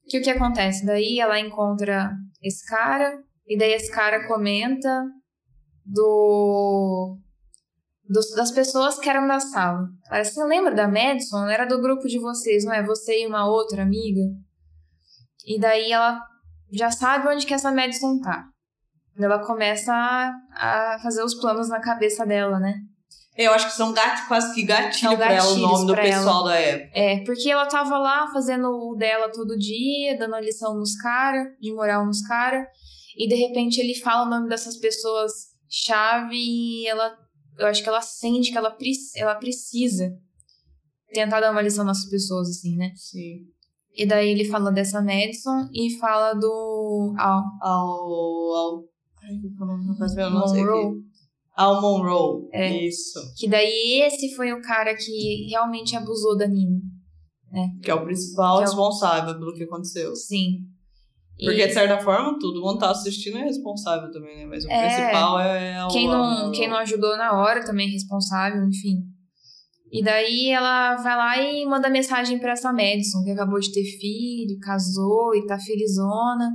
[0.09, 0.87] Que o que acontece?
[0.87, 5.03] Daí ela encontra esse cara, e daí esse cara comenta
[5.85, 7.18] do.
[8.09, 9.87] Dos- das pessoas que eram da sala.
[10.23, 11.38] Você lembra da Madison?
[11.45, 12.83] Ela era do grupo de vocês, não é?
[12.85, 14.21] Você e uma outra amiga.
[15.47, 16.21] E daí ela
[16.73, 18.45] já sabe onde que essa Madison tá.
[19.19, 22.75] Ela começa a, a fazer os planos na cabeça dela, né?
[23.37, 26.45] Eu acho que são gatos, quase que gatilho São pra ela o nome do pessoal
[26.45, 26.90] da época.
[26.99, 31.73] É, porque ela tava lá fazendo o dela todo dia, dando lição nos caras, de
[31.75, 32.66] moral nos caras,
[33.16, 35.33] e de repente ele fala o nome dessas pessoas
[35.69, 37.14] chave e ela,
[37.59, 40.11] eu acho que ela sente que ela, pre- ela precisa
[41.12, 42.92] tentar dar uma lição nessas pessoas, assim, né?
[42.95, 43.47] Sim.
[43.95, 47.14] E daí ele fala dessa Madison e fala do
[47.62, 48.85] Al.
[49.23, 49.33] Ai,
[49.87, 50.71] não faz meu sei aqui.
[50.71, 50.92] Monroe,
[51.57, 52.49] Al Monroe.
[52.53, 52.87] É.
[52.87, 53.19] Isso.
[53.38, 56.81] que daí esse foi o cara que realmente abusou da Nina.
[57.83, 60.14] Que é o principal Que é o- responsável pelo que aconteceu.
[60.14, 60.59] Sim.
[61.38, 64.46] Porque, de certa forma, todo mundo tá assistindo é responsável também, né?
[64.46, 64.87] Mas o É.
[64.87, 65.88] principal é o.
[65.88, 69.03] Quem não, quem não ajudou na hora também é responsável, enfim.
[69.92, 73.85] E daí ela vai lá e manda mensagem pra essa Madison, que acabou de ter
[73.85, 76.51] filho, casou e tá felizona.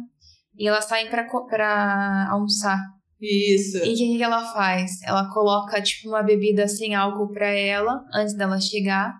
[0.57, 2.77] E elas saem pra, pra almoçar.
[3.19, 3.77] Isso.
[3.77, 5.01] E o que, que ela faz?
[5.03, 9.13] Ela coloca, tipo, uma bebida sem álcool pra ela, antes dela chegar,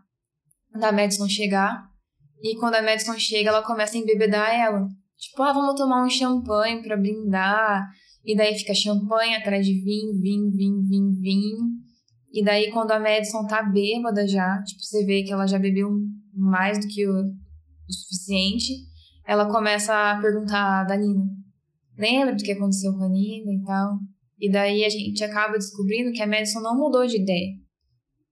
[0.73, 1.83] da Madison chegar.
[2.43, 4.87] E quando a Madison chega, ela começa a embebedar ela.
[5.21, 7.87] Tipo, ah, vamos tomar um champanhe pra brindar.
[8.25, 11.57] E daí fica champanhe atrás de vinho, vinho, vinho, vinho, vinho.
[12.33, 15.89] E daí, quando a Madison tá bêbada já, tipo, você vê que ela já bebeu
[16.33, 18.73] mais do que o, o suficiente,
[19.27, 21.23] ela começa a perguntar da Nina.
[21.97, 23.99] Lembra do que aconteceu com a Nina e tal?
[24.39, 27.51] E daí a gente acaba descobrindo que a Madison não mudou de ideia.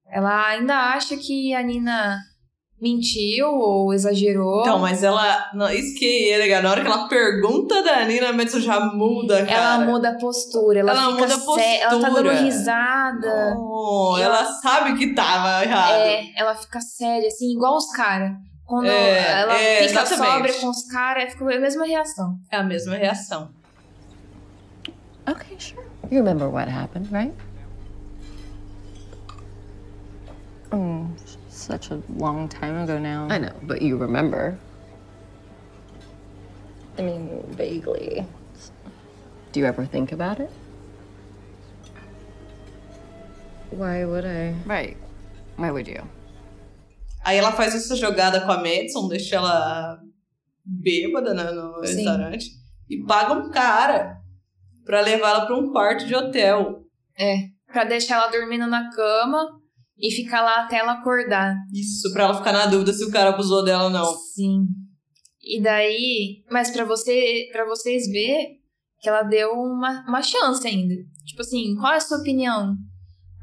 [0.07, 2.17] Ela ainda acha que a Nina
[2.81, 4.61] mentiu ou exagerou.
[4.61, 5.49] Então, mas ela.
[5.53, 6.61] Não, isso que é legal.
[6.63, 9.51] Na hora que ela pergunta da Nina, a Madison já muda, cara.
[9.51, 12.33] ela muda a postura, ela, Ela fica muda a sé- ela tá dando postura.
[12.41, 13.55] risada.
[13.57, 14.39] Oh, ela...
[14.39, 15.91] ela- sabe que tava errado.
[15.93, 18.31] É, ela fica séria, assim, igual os caras.
[18.65, 20.31] Quando É, ela é, fica exatamente.
[20.31, 22.35] sóbria com os caras, fica a mesma reação.
[22.51, 23.49] É a mesma reação.
[25.27, 25.81] Okay, sure.
[26.11, 27.33] You remember what happened, right?
[30.71, 31.05] Oh,
[31.69, 33.27] such a long time ago now.
[33.29, 34.57] I know, but you remember.
[36.97, 38.25] I mean, vaguely.
[39.51, 40.49] Do you ever think about it?
[43.69, 44.55] Why would I?
[44.65, 44.97] Right.
[45.57, 46.01] Why would you?
[47.23, 49.99] Aí ela faz essa jogada com a Madison, deixa ela
[50.65, 51.97] bêbada né, no Sim.
[51.97, 52.45] restaurante
[52.89, 54.17] e paga um cara
[54.85, 56.83] pra levar ela pra um quarto de hotel.
[57.71, 59.58] Pra deixar ela dormindo na cama
[59.99, 61.55] e ficar lá até ela acordar.
[61.73, 64.15] Isso, pra ela ficar na dúvida se o cara abusou dela ou não.
[64.33, 64.65] Sim.
[65.41, 68.59] E daí, mas pra você, para vocês ver
[69.01, 70.95] que ela deu uma, uma chance ainda.
[71.25, 72.75] Tipo assim, qual é a sua opinião?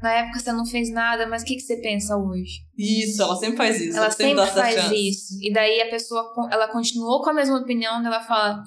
[0.01, 2.61] Na época você não fez nada, mas o que, que você pensa hoje?
[2.77, 3.97] Isso, ela sempre faz isso.
[3.97, 5.09] ela sempre essa faz chance.
[5.09, 5.33] isso.
[5.41, 8.61] E daí a pessoa, ela continuou com a mesma opinião, ela fala: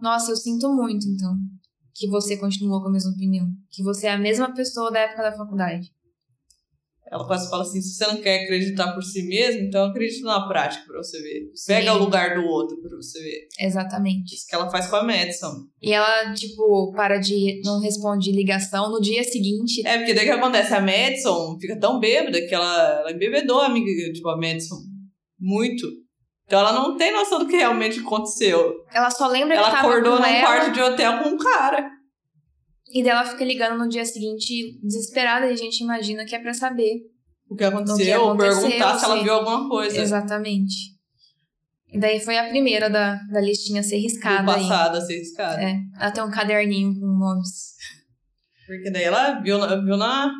[0.00, 1.36] Nossa, eu sinto muito, então,
[1.94, 3.46] que você continuou com a mesma opinião.
[3.70, 5.88] Que você é a mesma pessoa da época da faculdade.
[7.12, 10.48] Ela quase fala assim: se você não quer acreditar por si mesmo, então acredita na
[10.48, 11.42] prática pra você ver.
[11.66, 11.98] Pega Sim.
[11.98, 13.48] o lugar do outro pra você ver.
[13.60, 14.34] Exatamente.
[14.34, 15.52] Isso que ela faz com a Madison.
[15.82, 17.60] E ela, tipo, para de.
[17.64, 18.90] não responde ligação.
[18.90, 20.72] No dia seguinte, É, porque daí que acontece?
[20.72, 24.76] A Madison fica tão bêbada que ela, ela embebedou a amiga, tipo, a Madison.
[25.38, 25.86] Muito.
[26.46, 28.74] Então ela não tem noção do que realmente aconteceu.
[28.92, 30.40] ela só lembra Ela que tava acordou num ela.
[30.46, 31.88] quarto de hotel com um cara.
[32.94, 36.38] E daí ela fica ligando no dia seguinte, desesperada, e a gente imagina que é
[36.38, 37.00] pra saber.
[37.48, 40.74] O que aconteceu, O que ou aconteceu, perguntar se ela viu alguma coisa Exatamente.
[41.92, 44.62] E daí foi a primeira da, da listinha ser do riscada aí.
[44.62, 45.62] passado a ser riscada.
[45.62, 47.74] É, ela tem um caderninho com nomes.
[48.66, 50.32] Porque daí ela viu, na- viu na,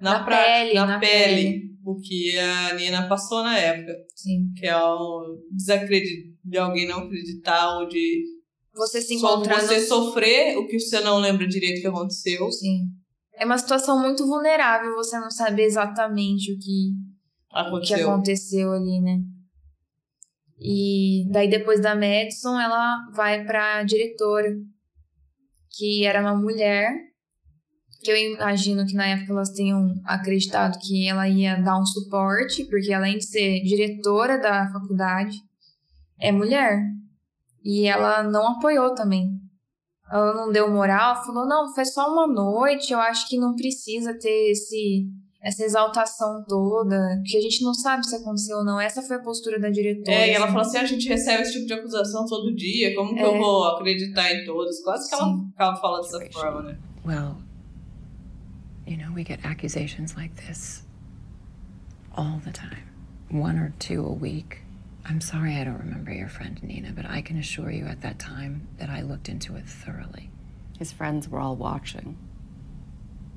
[0.00, 1.62] na, Na pele, na, na pele, pele.
[1.84, 3.92] o que a Nina passou na época.
[4.14, 4.52] Sim.
[4.56, 8.22] Que é o desacredito de alguém não acreditar ou de
[8.74, 9.60] Você se só encontrando.
[9.66, 12.50] você sofrer o que você não lembra direito que aconteceu.
[12.50, 12.86] Sim.
[13.34, 16.92] É uma situação muito vulnerável você não saber exatamente o que,
[17.50, 18.10] o que Aconteceu.
[18.10, 19.18] aconteceu ali, né?
[20.58, 24.48] E daí depois da Madison, ela vai pra diretora,
[25.70, 26.94] que era uma mulher,
[28.00, 32.64] que eu imagino que na época elas tenham acreditado que ela ia dar um suporte,
[32.66, 35.36] porque além de ser diretora da faculdade,
[36.20, 36.80] é mulher.
[37.64, 39.28] E ela não apoiou também.
[40.10, 44.12] Ela não deu moral, falou: não, foi só uma noite, eu acho que não precisa
[44.18, 45.06] ter esse,
[45.40, 48.78] essa exaltação toda, que a gente não sabe se aconteceu ou não.
[48.78, 50.14] Essa foi a postura da diretora.
[50.14, 53.14] É, e ela falou assim: a gente recebe esse tipo de acusação todo dia, como
[53.14, 53.24] que É.
[53.24, 54.80] eu vou acreditar em todos?
[54.80, 56.78] Quase que ela ficava falando dessa forma, né?
[57.06, 57.36] Well,
[58.86, 60.84] you know, we get accusations like this
[62.16, 62.84] all the time.
[63.30, 64.58] One or two a week.
[65.04, 68.18] I'm sorry I don't remember your friend Nina, but I can assure you at that
[68.18, 70.30] time that I looked into it thoroughly.
[70.78, 72.16] His friends were all watching,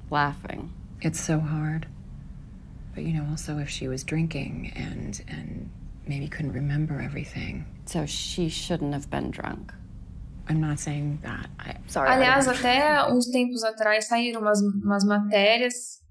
[0.09, 0.73] laughing.
[1.01, 1.87] It's so hard.
[2.93, 5.69] But you know, also if she was drinking and and
[6.07, 7.65] maybe couldn't remember everything.
[7.85, 9.73] So she shouldn't have been drunk.
[10.47, 11.49] I'm not saying that.
[11.59, 12.09] I sorry.
[12.09, 16.01] Aliás, até uns tempos atrás saíram umas, umas matérias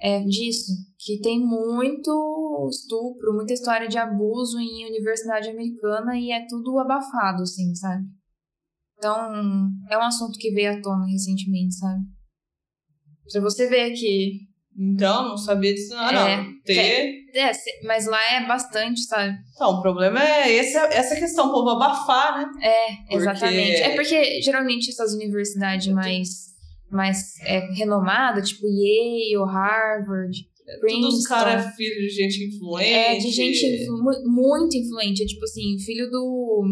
[0.00, 6.46] é, disso, que tem muito estupro, muita história de abuso em universidade americana e é
[6.48, 8.04] tudo abafado, assim, sabe?
[8.98, 12.00] Então, é um assunto que veio à tona recentemente, sabe?
[13.30, 14.40] Pra você ver que.
[14.76, 16.08] Então, não sabia disso, não.
[16.08, 16.60] É, não.
[16.64, 17.24] Ter.
[17.32, 19.36] É, se- mas lá é bastante, sabe?
[19.54, 22.66] Então, o problema é esse, essa questão, o povo abafar, né?
[22.66, 23.76] É, Porque- exatamente.
[23.82, 26.53] É porque geralmente essas universidades mais,
[26.94, 31.08] mais é, renomadas, tipo Yale, Harvard, Todos Princeton.
[31.08, 32.88] os caras é filho de gente influente.
[32.90, 35.22] É, de gente mu- muito influente.
[35.22, 36.64] É tipo assim, filho do.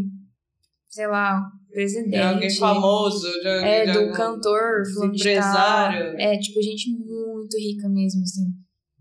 [0.89, 2.11] Sei lá, presidente.
[2.11, 6.15] de alguém famoso, de, É, de do algum cantor, empresário.
[6.19, 8.45] É, tipo, gente muito rica mesmo, assim.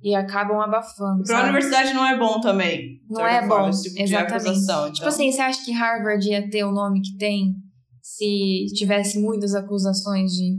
[0.02, 1.24] E acabam abafando.
[1.24, 1.50] Pra sabe?
[1.50, 3.00] universidade não é bom também.
[3.10, 4.48] Não é forma, bom, esse tipo de exatamente.
[4.48, 4.84] acusação.
[4.86, 5.08] Tipo então.
[5.08, 7.54] assim, você acha que Harvard ia ter o nome que tem
[8.02, 10.58] se tivesse muitas acusações de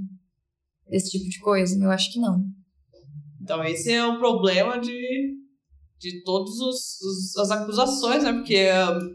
[0.93, 1.83] desse tipo de coisa?
[1.83, 2.45] Eu acho que não.
[3.43, 5.33] Então, esse é o problema de,
[5.99, 6.53] de todas
[7.39, 8.33] as acusações, né?
[8.33, 8.69] Porque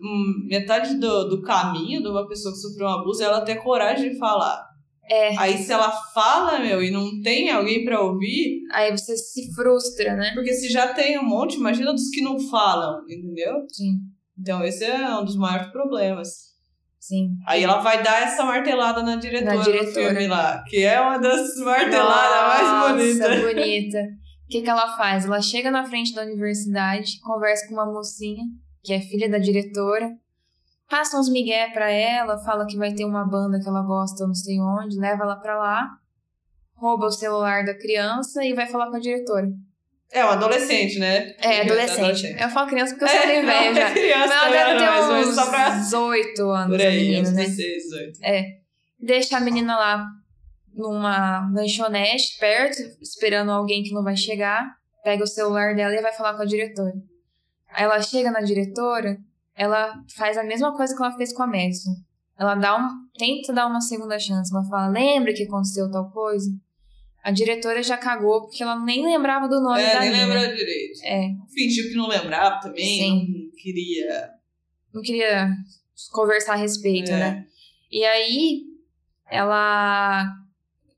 [0.03, 3.57] hum, metade do, do caminho de uma pessoa que sofreu um abuso é ela ter
[3.57, 4.67] coragem de falar.
[5.09, 5.37] É.
[5.37, 10.17] Aí, se ela fala, meu, e não tem alguém pra ouvir, Aí você se frustra,
[10.17, 10.33] né?
[10.33, 13.53] porque se já tem um monte, imagina dos que não falam, entendeu?
[13.71, 13.99] Sim,
[14.37, 16.46] Então, esse é um dos maiores problemas.
[17.07, 17.29] Sim.
[17.45, 19.85] Aí ela vai dar essa martelada na diretora, Na diretora.
[19.85, 23.29] do filme lá, que é uma das marteladas mais bonitas.
[23.29, 23.99] Nossa, bonita.
[23.99, 25.25] O que, que ela faz?
[25.25, 28.43] Ela chega na frente da universidade, conversa com uma mocinha,
[28.83, 30.09] que é filha da diretora,
[30.89, 34.33] passa uns migué pra ela, fala que vai ter uma banda que ela gosta não
[34.33, 35.89] sei onde, leva ela pra lá,
[36.75, 39.47] rouba o celular da criança e vai falar com a diretora.
[40.11, 41.35] É, um adolescente, né?
[41.39, 42.35] É, adolescente.
[42.39, 43.89] Eu falo criança porque eu sou É, velha já.
[43.89, 47.33] é criança Mas ela deve ter uns só pra- 18 anos, Por aí, menina, uns
[47.33, 47.43] né?
[47.43, 48.19] 16, 18.
[48.99, 50.05] deixa a menina lá
[50.73, 54.65] numa lanchonete perto, esperando alguém que não vai chegar,
[55.03, 56.93] pega o celular dela e vai falar com a diretora.
[57.71, 59.17] Aí ela chega na diretora,
[59.55, 61.91] ela faz a mesma coisa que ela fez com a Madison.
[62.39, 64.53] Ela dá um, tenta dar uma segunda chance.
[64.55, 66.49] Ela fala, lembra que aconteceu tal coisa?
[67.27, 70.33] A diretora já cagou porque ela nem lembrava do nome É, da nem menina.
[70.33, 70.99] lembra direito.
[71.03, 73.43] É, Fingiu que não lembrava também, Sim.
[73.43, 74.29] não queria.
[74.93, 75.49] não queria
[76.13, 77.19] conversar a respeito, É.
[77.19, 77.45] né?
[77.91, 78.61] E aí,
[79.29, 80.25] ela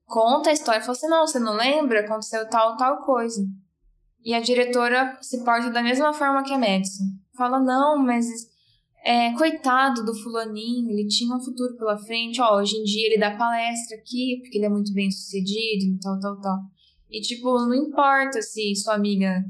[0.05, 2.01] conta a história, fala assim, não, você não lembra?
[2.01, 3.43] Aconteceu tal, tal coisa.
[4.23, 7.05] E a diretora se porta da mesma forma que a Madison.
[7.35, 8.25] Fala, não, mas
[9.03, 13.19] é, coitado do fulaninho, ele tinha um futuro pela frente, ó, hoje em dia ele
[13.19, 16.57] dá palestra aqui, porque ele é muito bem sucedido, tal, tal, tal.
[17.09, 19.43] E, tipo, não importa se sua amiga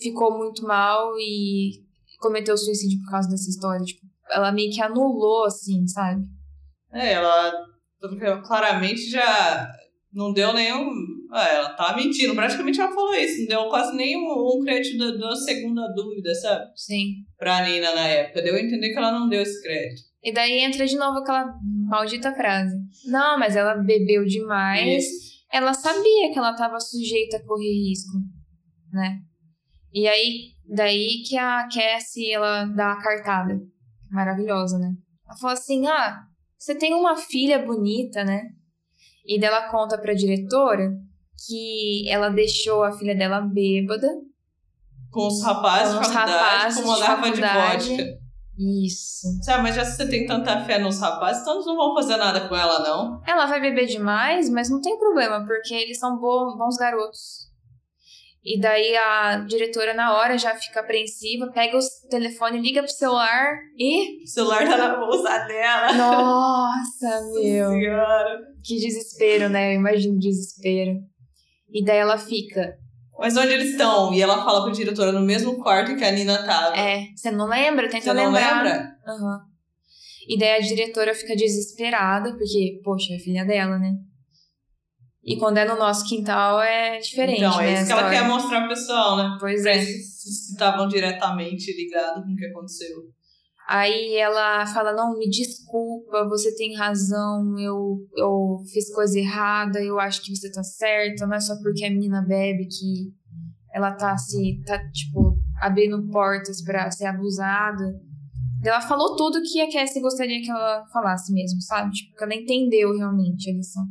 [0.00, 1.84] ficou muito mal e
[2.18, 6.24] cometeu suicídio por causa dessa história, tipo, ela meio que anulou, assim, sabe?
[6.92, 7.52] É, ela
[8.46, 9.70] claramente já
[10.12, 10.90] não deu nenhum.
[11.30, 12.34] Ah, ela tá mentindo.
[12.34, 13.40] Praticamente ela falou isso.
[13.40, 16.70] Não deu quase nenhum um crédito da, da segunda dúvida, sabe?
[16.76, 17.24] Sim.
[17.44, 18.40] Pra Nina na época.
[18.40, 20.00] Deu a entender que ela não deu esse crédito.
[20.22, 22.74] E daí entra de novo aquela maldita frase.
[23.04, 25.04] Não, mas ela bebeu demais.
[25.04, 25.34] Isso.
[25.52, 28.16] Ela sabia que ela estava sujeita a correr risco,
[28.90, 29.18] né?
[29.92, 33.60] E aí, daí que a Cassie, ela dá a cartada.
[34.10, 34.94] Maravilhosa, né?
[35.26, 36.22] Ela fala assim, ah,
[36.56, 38.44] você tem uma filha bonita, né?
[39.26, 40.90] E daí ela conta pra diretora
[41.46, 44.08] que ela deixou a filha dela bêbada.
[45.14, 47.40] Com os rapazes Com os faculdade, rapazes com uma de garrafa de
[47.96, 48.24] vodka.
[48.84, 49.26] Isso.
[49.42, 52.16] Sabe, mas já se você tem tanta fé nos rapazes, então eles não vão fazer
[52.16, 53.20] nada com ela, não.
[53.26, 57.44] Ela vai beber demais, mas não tem problema, porque eles são bo- bons garotos.
[58.44, 63.54] E daí a diretora, na hora, já fica apreensiva, pega o telefone, liga pro celular
[63.78, 64.22] e.
[64.22, 65.92] O celular tá na bolsa dela.
[65.94, 67.70] Nossa, meu!
[67.70, 68.38] Senhora.
[68.62, 69.70] Que desespero, né?
[69.74, 70.92] Eu imagino o desespero.
[71.72, 72.76] E daí ela fica
[73.18, 74.12] Mas onde eles estão?
[74.12, 76.76] E ela fala pra diretora no mesmo quarto que a Nina tava.
[76.76, 77.88] É, você não lembra?
[77.88, 78.62] Tenta Você não lembrar.
[78.64, 78.96] lembra?
[79.06, 79.40] Aham.
[80.28, 83.92] E daí a diretora fica desesperada, porque, poxa, é filha dela, né?
[85.22, 87.70] E quando é no nosso quintal é diferente, então, né?
[87.70, 89.36] é isso a que ela quer mostrar pro pessoal, né?
[89.40, 89.76] Pois Pra é.
[89.76, 92.96] eles se estavam diretamente ligados com o que aconteceu.
[93.66, 99.98] Aí ela fala, não, me desculpa, você tem razão, eu, eu fiz coisa errada, eu
[99.98, 103.14] acho que você tá certa, não é só porque a menina bebe que
[103.72, 107.84] ela tá se, tá, tipo, abrindo portas pra ser abusada.
[108.62, 111.90] Ela falou tudo que a Cassie gostaria que ela falasse mesmo, sabe?
[111.90, 113.84] Tipo, que ela entendeu realmente a lição.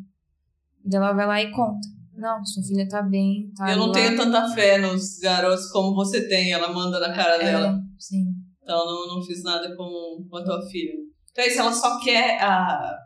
[0.86, 1.88] Daí ela vai lá e conta.
[2.16, 3.94] Não, sua filha tá bem, tá eu não lá.
[3.94, 7.70] tenho tanta fé nos garotos como você tem, ela manda na cara dela.
[7.70, 8.26] É, sim.
[8.64, 10.94] Então não, não fiz nada com, com a tua filha.
[11.32, 12.98] Então é isso, ela só quer a.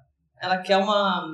[0.41, 1.25] Ela quer uma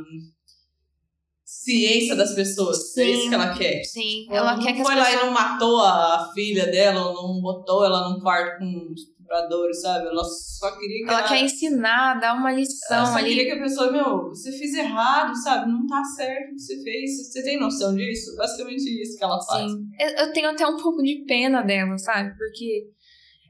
[1.46, 2.96] ciência das pessoas.
[2.98, 3.84] É isso que ela quer.
[3.84, 5.22] Sim, Ela ela não quer que as foi lá pessoas...
[5.22, 10.08] e não matou a filha dela, ou não botou ela num quarto com estupradores, sabe?
[10.08, 11.28] Ela só queria que Ela ela.
[11.28, 13.30] quer ensinar, dar uma ela lição só ali.
[13.30, 15.72] queria que a pessoa, meu, você fez errado, sabe?
[15.72, 17.28] Não tá certo o que você fez.
[17.32, 18.36] Você tem noção disso?
[18.36, 19.72] Basicamente isso que ela faz.
[19.72, 19.80] Sim.
[20.18, 22.36] Eu tenho até um pouco de pena dela, sabe?
[22.38, 22.88] Porque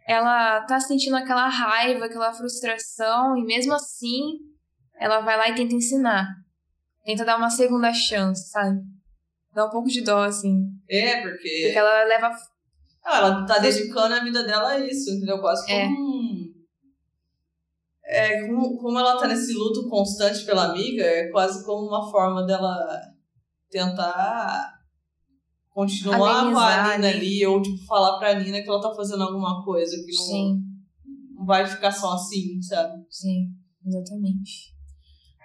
[0.07, 4.21] ela tá sentindo aquela raiva, aquela frustração, e mesmo assim,
[4.99, 6.27] ela vai lá e tenta ensinar.
[7.05, 8.79] Tenta dar uma segunda chance, sabe?
[9.53, 10.57] Dá um pouco de dó, assim.
[10.89, 11.61] É, porque.
[11.65, 12.31] Porque ela leva.
[13.05, 15.39] Ah, ela tá dedicando a vida dela a isso, entendeu?
[15.39, 15.77] Quase como.
[15.79, 15.85] É.
[15.87, 16.53] um-
[18.05, 22.45] É, como, como ela tá nesse luto constante pela amiga, é quase como uma forma
[22.45, 22.77] dela
[23.69, 24.73] tentar
[25.73, 27.45] continuar com a Nina ali.
[27.45, 30.61] ou tipo, falar pra Nina que ela tá fazendo alguma coisa, que não, Sim,
[31.35, 33.03] não vai ficar só assim, sabe?
[33.09, 33.47] sim,
[33.85, 34.73] exatamente.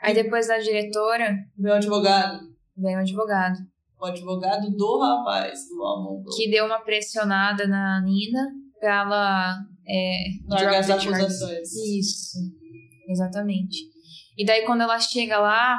[0.02, 2.40] Aí depois da diretora, Meu advogado,
[2.76, 3.58] vem o advogado.
[4.00, 6.22] o advogado do rapaz, do amor.
[6.36, 8.46] que deu uma pressionada na Nina
[8.78, 9.56] pra ela
[9.88, 11.72] é, Largar as acusações.
[11.74, 12.38] Isso,
[13.08, 13.78] exatamente.
[14.36, 15.78] E daí quando ela chega lá,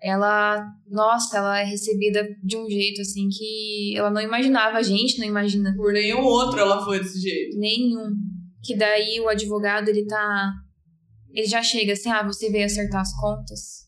[0.00, 5.18] ela, nossa, ela é recebida de um jeito assim que ela não imaginava, a gente
[5.18, 7.58] não imagina Por nenhum outro ela foi desse jeito.
[7.58, 8.10] nenhum.
[8.62, 10.52] Que daí o advogado, ele tá
[11.32, 13.86] ele já chega assim, ah, você veio acertar as contas.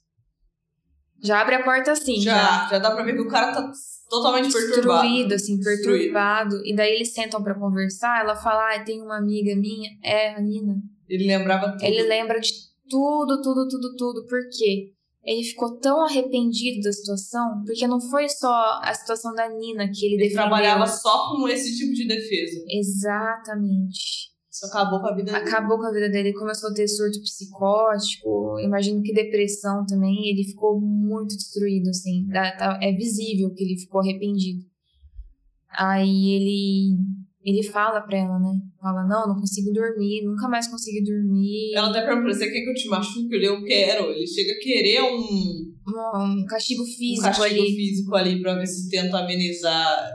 [1.22, 3.70] Já abre a porta assim, Já, já dá pra ver que o cara tá
[4.08, 5.02] totalmente perturbado.
[5.02, 5.82] destruído, assim, Destruído.
[5.92, 6.56] perturbado.
[6.66, 8.20] E daí eles sentam pra conversar.
[8.22, 9.90] Ela fala: Ah, tem uma amiga minha.
[10.02, 10.76] É, a Nina.
[11.08, 11.82] Ele lembrava tudo.
[11.84, 12.50] Ele lembra de
[12.88, 14.26] tudo, tudo, tudo, tudo.
[14.26, 14.92] Por quê?
[15.23, 20.07] Ele ficou tão arrependido da situação, porque não foi só a situação da Nina que
[20.07, 20.43] ele, Ele defendeu.
[20.43, 22.64] trabalhava só com esse tipo de defesa.
[22.68, 24.31] Exatamente.
[24.51, 25.45] Isso acabou com a vida dele.
[25.49, 30.43] Acabou com a vida dele, começou a ter surto psicótico, imagino que depressão também, ele
[30.43, 32.27] ficou muito destruído, assim,
[32.81, 34.64] é visível que ele ficou arrependido.
[35.71, 36.99] Aí ele,
[37.51, 41.90] ele fala pra ela, né, fala, não, não consigo dormir, nunca mais consegui dormir, Ela
[41.90, 43.34] até perguntou, você quer que eu te machuque?
[43.34, 44.11] Ele, eu quero.
[44.11, 48.66] Ele chega a querer um, um um castigo físico castigo ali, físico ali pra ver
[48.66, 50.11] se tenta amenizar.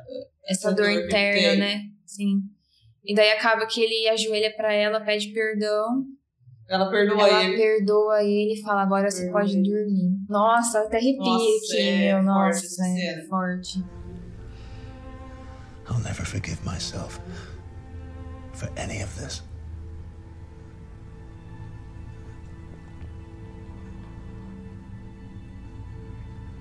[0.48, 2.42] essa essa dor dor interna, né, sim.
[3.04, 6.04] E daí acaba que ele ajoelha pra ela, pede perdão,
[6.68, 7.58] Ela perdoa Ela ele.
[7.58, 9.70] perdoa ele e fala, agora você Perdoa pode ele.
[9.70, 10.18] dormir.
[10.28, 12.24] Nossa, até arrepia Nossa, aqui, é meu.
[12.24, 13.28] forte Nossa, essa é cena.
[13.30, 13.84] forte.
[15.90, 17.20] I'll never forgive myself
[18.54, 19.42] for any of this.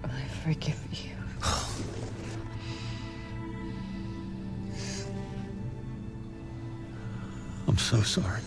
[0.04, 1.10] I forgive you.
[7.66, 8.40] I'm so sorry.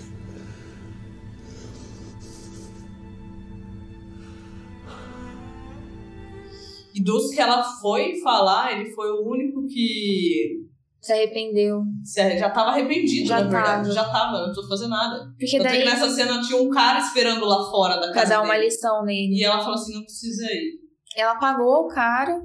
[6.97, 10.61] E dos que ela foi falar, ele foi o único que
[10.99, 11.83] Se arrependeu.
[12.03, 13.83] se- já tava arrependido, Já na verdade.
[13.83, 13.91] tava.
[13.93, 15.25] Já tava, não precisou fazer nada.
[15.37, 18.13] Porque Tanto é daí, que nessa cena tinha um cara esperando lá fora da pra
[18.13, 18.65] casa dar uma dele.
[18.65, 19.35] lição nele.
[19.35, 20.79] E ela falou assim, não precisa ir.
[21.15, 22.41] Ela pagou o cara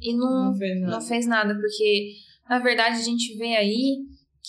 [0.00, 0.92] e não, Não fez nada.
[0.92, 1.54] não fez nada.
[1.54, 2.12] Porque,
[2.48, 3.98] na verdade, a gente vê aí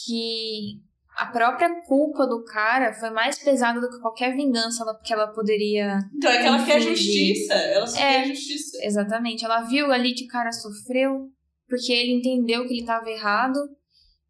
[0.06, 0.82] que
[1.18, 6.00] a própria culpa do cara foi mais pesada do que qualquer vingança que ela poderia
[6.16, 7.54] Então é que ela quer justiça.
[7.54, 8.22] Ela só É.
[8.24, 8.78] quer justiça.
[8.84, 9.46] Exatamente.
[9.46, 11.30] Ela viu ali que o cara sofreu,
[11.68, 13.60] porque ele entendeu que ele estava errado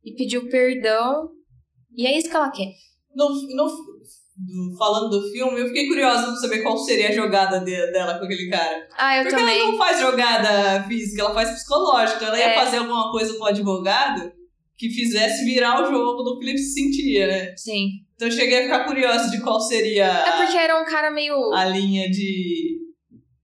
[0.04, 1.30] e pediu perdão.
[1.96, 2.70] E é isso que ela quer.
[3.16, 7.60] No, no, do- falando do filme, eu fiquei curiosa pra saber qual seria a jogada
[7.62, 8.88] de- dela com aquele cara.
[8.98, 9.60] Ah, eu Porque também.
[9.62, 12.26] ela não faz jogada física, ela faz psicológica.
[12.26, 12.56] Ela ia É.
[12.56, 14.32] fazer alguma coisa com o advogado
[14.78, 17.54] que fizesse virar o jogo do ele se sentia, né?
[17.58, 17.90] Sim.
[18.16, 21.54] Então eu cheguei a ficar curiosa de qual seria É porque era um cara meio.
[21.54, 22.78] a linha de,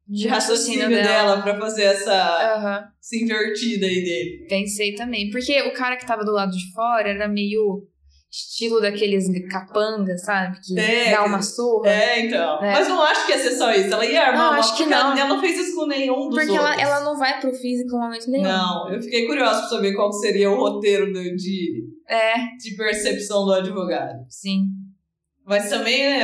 [0.08, 2.14] de raciocínio dela pra fazer essa,
[2.56, 2.84] Aham.
[3.02, 4.46] essa invertida aí dele.
[4.50, 5.30] Pensei também.
[5.30, 7.88] Porque o cara que tava do lado de fora era meio
[8.32, 10.58] estilo daqueles capanga, sabe?
[10.62, 11.90] Que É, dá uma surra.
[11.90, 12.64] É, então.
[12.64, 12.72] É.
[12.72, 13.94] Mas não acho que ia ser só isso.
[13.94, 15.18] Ela ia armar Não, acho que não.
[15.18, 18.30] Ela não fez isso com nenhum dos Porque ela, ela não vai pro físico momento
[18.32, 18.44] nenhum.
[18.48, 23.46] Não, eu fiquei curiosa pra saber qual seria o roteiro do- de, É, de percepção
[23.46, 24.26] do advogado.
[24.30, 24.68] sim.
[25.44, 26.24] Mas também, né,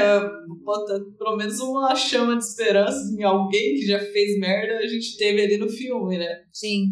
[0.64, 5.18] bota pelo menos uma chama de esperança em alguém que já fez merda, a gente
[5.18, 6.44] teve ali no filme, né?
[6.54, 6.92] Sim.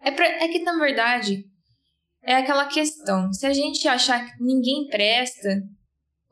[0.00, 1.44] É, pra- é que, na verdade,
[2.24, 3.32] é aquela questão.
[3.32, 5.62] Se a gente achar que ninguém presta,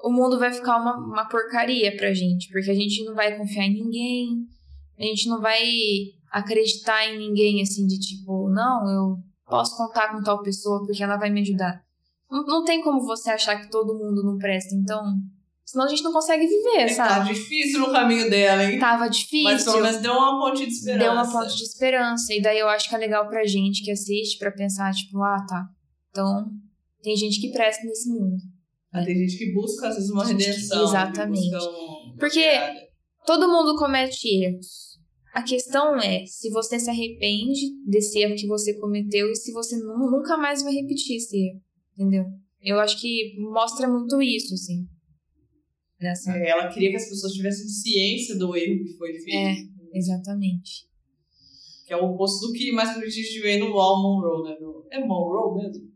[0.02, 2.48] o mundo vai ficar uma, uma porcaria pra gente.
[2.50, 4.28] Porque a gente não vai confiar em ninguém,
[4.98, 5.62] a gente não vai
[6.30, 9.16] acreditar em ninguém, assim, de tipo, não, eu
[9.46, 11.82] posso contar com tal pessoa porque ela vai me ajudar.
[12.30, 15.02] Não, não tem como você achar que todo mundo não presta, então...
[15.64, 17.32] Senão a gente não consegue viver, É, tá sabe?
[17.32, 18.78] difícil no caminho dela, hein?
[18.78, 19.44] Tava difícil.
[19.44, 21.04] Mas pelo menos deu uma ponte de esperança.
[21.04, 22.34] Deu uma ponte de esperança.
[22.34, 25.46] E daí eu acho que é legal pra gente que assiste pra pensar, tipo, ah,
[25.48, 25.64] tá.
[26.12, 26.46] Então,
[27.02, 28.36] tem gente que presta nesse mundo.
[28.92, 30.84] Ah, tem gente que busca, às vezes, uma redenção.
[30.84, 31.40] exatamente.
[31.40, 32.92] que busca um- Porque-
[33.24, 34.98] Todo mundo comete erros.
[35.32, 39.76] A questão é se você se arrepende desse erro que você cometeu e se você
[39.78, 41.60] nu- nunca mais vai repetir esse erro.
[41.96, 42.24] Entendeu?
[42.60, 44.86] Eu acho que mostra muito isso, assim.
[46.00, 46.32] Nessa.
[46.36, 49.36] É, ela queria que as pessoas tivessem ciência do erro que foi feito.
[49.36, 49.96] É.
[49.96, 50.86] Exatamente.
[51.86, 54.56] Que é o oposto do que mais pra gente vê no Wall Monroe, né?
[54.90, 55.91] É Monroe mesmo?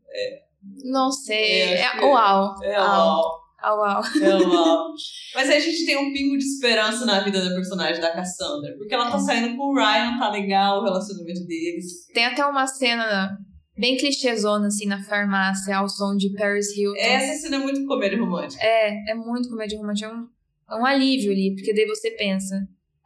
[0.84, 1.36] Não sei.
[1.62, 2.54] É, É, acho que- uau.
[2.62, 3.46] É o Au.
[3.62, 4.02] Au.
[4.02, 4.04] É.
[5.34, 8.74] Mas aí a gente tem um pingo de esperança na vida da personagem da Cassandra.
[8.78, 12.06] Porque ela tá saindo com o Ryan, tá legal o relacionamento deles.
[12.12, 13.36] Tem até uma cena
[13.76, 16.98] bem clichêzona, assim, na farmácia, ao som de Paris Hilton.
[16.98, 18.62] Essa cena é muito comédia romântica.
[18.64, 20.08] É, é muito comédia romântica.
[20.08, 20.26] É um,
[20.70, 22.56] é um alívio ali, porque daí você pensa,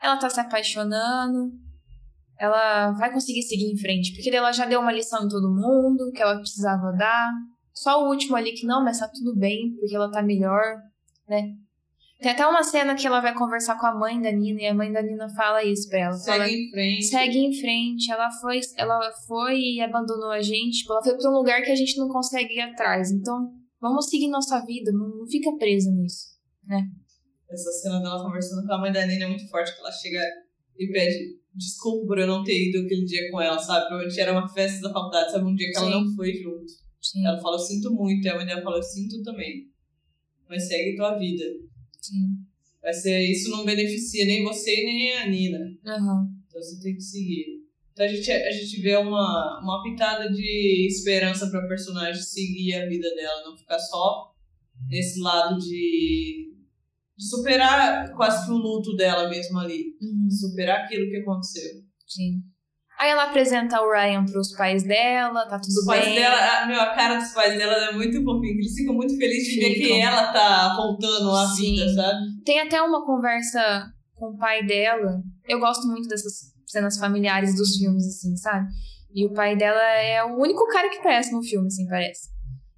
[0.00, 1.50] ela tá se apaixonando,
[2.40, 6.10] ela vai conseguir seguir em frente, porque ela já deu uma lição em todo mundo
[6.10, 7.30] que ela precisava dar.
[7.74, 10.78] Só o último ali que não, mas tá tudo bem, porque ela tá melhor,
[11.28, 11.54] né?
[12.18, 14.74] Tem até uma cena que ela vai conversar com a mãe da Nina e a
[14.74, 16.18] mãe da Nina fala isso pra ela.
[16.18, 17.04] fala, Segue em frente.
[17.04, 18.12] Segue em frente.
[18.12, 20.78] Ela foi, ela foi e abandonou a gente.
[20.78, 23.10] Tipo, ela foi pra um lugar que a gente não consegue ir atrás.
[23.10, 24.92] Então, vamos seguir nossa vida.
[24.92, 26.26] Não, não fica presa nisso.
[27.50, 30.22] Essa cena dela conversando com a mãe da Nina é muito forte, que ela chega
[30.78, 33.86] e pede desculpa por eu não ter ido aquele dia com ela, sabe?
[33.86, 35.44] Provavelmente era uma festa da faculdade, sabe?
[35.44, 35.92] Um dia que ela Sim.
[35.92, 36.72] não foi junto.
[37.00, 37.26] Sim.
[37.26, 38.24] Ela fala, eu sinto muito.
[38.24, 39.68] E a mãe dela fala, eu sinto também.
[40.48, 41.44] Mas segue tua vida.
[42.00, 42.44] Sim.
[42.82, 45.58] Vai ser, isso não beneficia nem você e nem a Nina.
[45.86, 46.28] Aham.
[46.46, 47.60] Então você tem que seguir.
[47.92, 52.86] Então a gente, a gente vê uma, uma pitada de esperança pra personagem seguir a
[52.86, 54.34] vida dela, não ficar só
[54.88, 56.49] nesse lado de,
[57.20, 59.94] de superar quase que o luto dela mesmo ali.
[60.00, 60.30] Uhum.
[60.30, 61.70] Superar aquilo que aconteceu.
[62.08, 62.40] Sim.
[62.98, 66.14] Aí ela apresenta o Ryan pros pais dela, tá tudo Os pais bem.
[66.14, 68.52] dela, a, meu, a cara dos pais dela é muito fofinha.
[68.54, 71.76] Eles ficam muito felizes de ver que ela tá apontando a Sim.
[71.76, 72.18] vida, sabe?
[72.44, 75.22] Tem até uma conversa com o pai dela.
[75.48, 78.66] Eu gosto muito dessas cenas familiares dos filmes, assim, sabe?
[79.14, 82.28] E o pai dela é o único cara que presta no filme, assim, parece.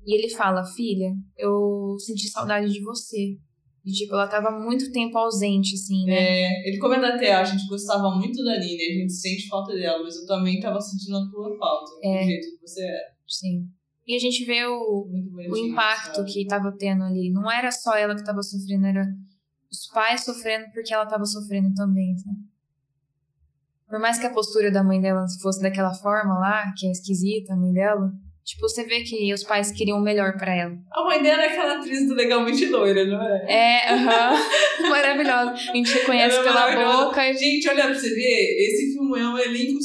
[0.05, 3.37] E ele fala, filha, eu senti saudade de você.
[3.85, 6.15] E, tipo, ela tava muito tempo ausente, assim, né?
[6.15, 10.03] É, ele comenta até, a gente gostava muito da Nina, a gente sente falta dela,
[10.03, 12.21] mas eu também tava sentindo a tua falta, É.
[12.21, 13.13] do jeito que você é.
[13.27, 13.69] Sim.
[14.07, 15.09] E a gente vê o,
[15.51, 16.33] o impacto sabe?
[16.33, 17.31] que tava tendo ali.
[17.31, 19.05] Não era só ela que tava sofrendo, era
[19.71, 22.35] os pais sofrendo porque ela tava sofrendo também, né?
[23.89, 27.53] Por mais que a postura da mãe dela fosse daquela forma lá, que é esquisita,
[27.53, 28.13] a mãe dela,
[28.45, 30.77] tipo, você vê que os pais queriam o melhor pra ela.
[30.93, 33.47] A mãe dela é aquela atriz do Legalmente Loira, não é?
[33.49, 34.33] É, aham.
[34.91, 35.51] Maravilhosa.
[35.71, 37.33] A gente reconhece é pela boca.
[37.35, 39.79] Gente, olha pra você ver, esse filme é um elenco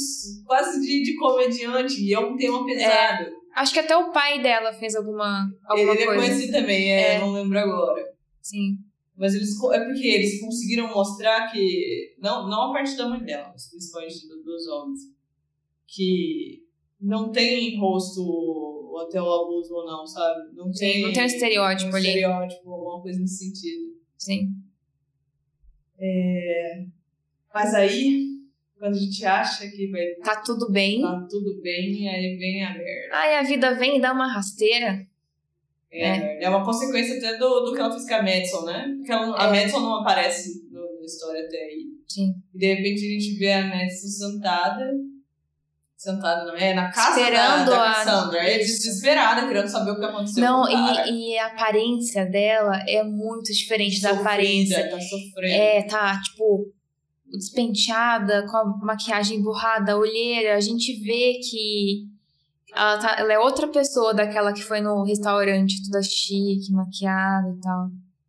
[0.46, 3.30] quase de, de comediante e é um tema pesado.
[3.54, 6.22] Acho que até o pai dela fez alguma, alguma ele é coisa.
[6.22, 7.18] conhecido também, é, É.
[7.18, 8.04] não lembro agora.
[8.40, 8.76] Sim.
[9.16, 13.48] Mas eles, é porque eles conseguiram mostrar que, não, não a parte da mãe dela,
[13.52, 15.00] mas principalmente do- dos homens,
[15.88, 16.60] que
[17.00, 20.52] não tem rosto até o abuso ou não, sabe?
[20.54, 22.06] Não tem, não tem um estereótipo um ali.
[22.08, 23.96] estereótipo, alguma coisa nesse sentido.
[24.16, 24.48] Sim.
[27.52, 28.26] Mas aí,
[28.78, 30.96] quando a gente acha que vai Tá tudo bem.
[30.96, 33.14] estar tudo bem, aí vem a merda.
[33.14, 35.06] Ai, a vida vem e dá uma rasteira.
[35.90, 36.44] É, merda.
[36.44, 38.94] é uma consequência até do, do que ela fez com a Madison, né?
[38.98, 39.50] Porque ela, a É.
[39.50, 41.86] Madison não aparece no- na história até aí.
[42.06, 42.34] Sim.
[42.54, 44.84] E de repente a gente vê a Madison sentada.
[45.98, 46.72] Sentada, não é?
[46.74, 48.38] Na casa Esperando da, da a- Cassandra.
[48.38, 48.84] É Isso.
[48.86, 51.08] desesperada, querendo saber o que aconteceu Não, com cara.
[51.08, 54.90] e, e a aparência dela é muito diferente da Sofrida, aparência.
[54.90, 55.54] Tá sofrendo.
[55.54, 56.72] É, tá, tipo,
[57.26, 62.06] despenteada, com a maquiagem borrada, a olheira, a gente vê que
[62.74, 67.60] ela, tá, ela é outra pessoa daquela que foi no restaurante, toda chique, maquiada e
[67.60, 67.88] tal.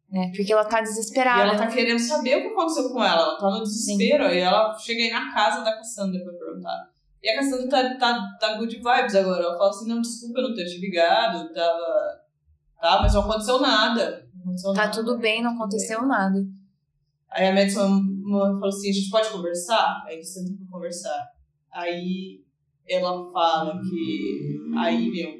[0.10, 0.32] Né?
[0.36, 1.44] Porque ela tá E desesperada.
[1.44, 3.22] ela tá querendo saber o que aconteceu com ela.
[3.22, 4.24] Ela tá no desespero.
[4.34, 6.89] E ela chega aí na casa da Cassandra pra perguntar.
[7.22, 9.44] E a Cassandra tá, tá, tá good vibes agora.
[9.44, 11.52] Ela fala assim: não, desculpa eu não ter te ligado.
[11.54, 12.22] Tava.
[12.82, 14.26] Tá, mas não aconteceu nada.
[14.34, 14.94] Não aconteceu Tá nada.
[14.94, 16.40] tudo bem, não aconteceu nada.
[17.32, 20.04] Aí a Madison falou assim: a gente pode conversar?
[20.08, 21.28] Aí eles sentam pra conversar.
[21.72, 22.42] Aí
[22.88, 24.58] ela fala que.
[24.78, 25.40] Aí, meu.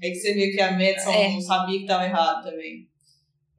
[0.00, 1.32] É que você vê que a Madison É.
[1.32, 2.88] não sabia que tava errado também.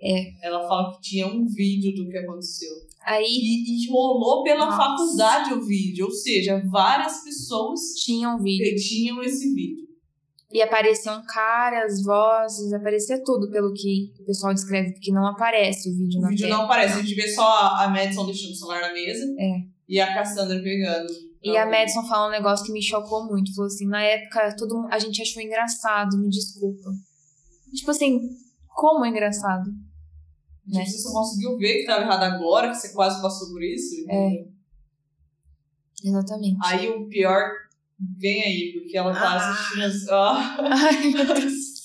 [0.02, 0.48] É.
[0.48, 2.72] Ela fala que tinha um vídeo do que aconteceu.
[3.06, 4.78] Aí E, e rolou pela Nossa.
[4.78, 8.76] faculdade o vídeo, ou seja, várias pessoas tinha um vídeo.
[8.78, 9.88] tinham esse vídeo.
[10.52, 15.96] E apareciam caras, vozes, aparecia tudo pelo que o pessoal descreve, porque não aparece o
[15.96, 16.58] vídeo O vídeo tela.
[16.58, 19.62] não aparece, a gente vê só a, Madison deixando o celular na mesa É.
[19.88, 21.08] e a Cassandra pegando.
[21.44, 23.54] E a Madison falou um negócio que me chocou muito.
[23.56, 26.90] Falou assim, na época todo a gente achou engraçado, me desculpa.
[27.74, 28.20] Tipo assim,
[28.76, 29.70] como é engraçado?
[30.70, 30.86] Tipo, né?
[30.86, 33.96] você só conseguiu ver que estava errado agora, que você quase passou por isso.
[34.10, 34.28] É.
[34.28, 34.48] entendeu?
[36.04, 36.58] Exatamente.
[36.64, 37.50] Aí o pior
[38.18, 39.52] vem aí, porque ela tá Ah.
[39.52, 39.84] assistindo.
[39.84, 41.80] as- Ah, Ai, meu Deus.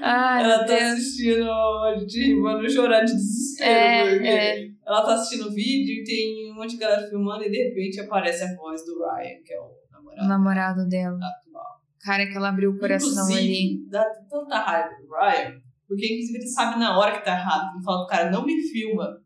[0.00, 0.82] Ai, ela tá Deus.
[0.92, 4.24] assistindo rir, mano, chorar de desespero.
[4.24, 4.68] É, é.
[4.86, 8.00] ela tá assistindo o vídeo e tem um monte de galera filmando e de repente
[8.00, 11.16] aparece a voz do Ryan, que é o O namorado namorado dela.
[11.16, 11.64] atual.
[12.00, 13.72] Cara, que ela abriu o coração ali.
[13.74, 17.74] Inclusive, dá tanta raiva do Ryan, porque inclusive ele sabe na hora que tá errado.
[17.74, 19.22] Ele fala pro cara, não me filma.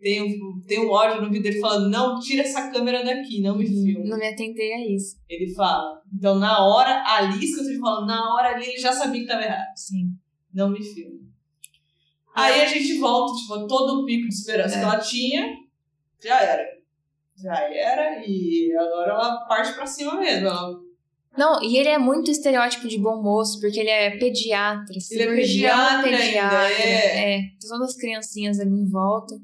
[0.00, 3.56] Tem um, tem um áudio no vídeo dele falando, não, tira essa câmera daqui, não
[3.58, 4.06] me filma.
[4.06, 5.20] Não me atentei a isso.
[5.28, 6.00] Ele fala.
[6.12, 8.92] Então, na hora ali, isso que eu tô te falando, na hora ali ele já
[8.92, 9.76] sabia que tava errado.
[9.76, 10.14] Sim.
[10.54, 11.20] Não me filma.
[12.34, 14.78] Aí a gente volta, tipo, todo o pico de esperança É.
[14.78, 15.54] que ela tinha,
[16.22, 16.64] já era.
[17.36, 20.46] Já era, e agora ela parte pra cima mesmo.
[20.46, 20.79] Ela
[21.36, 25.00] Não, e ele é muito estereótipo de bom moço, porque ele é pediatra, Ele é
[25.00, 26.58] cirurgião pediatra pediatra.
[26.58, 27.36] ainda, é.
[27.38, 27.42] é.
[27.60, 29.34] Todas as criancinhas ali em volta.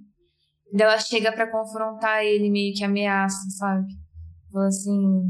[0.73, 3.87] Daí ela chega pra confrontar ele, meio que ameaça, sabe?
[4.53, 5.23] Fala assim.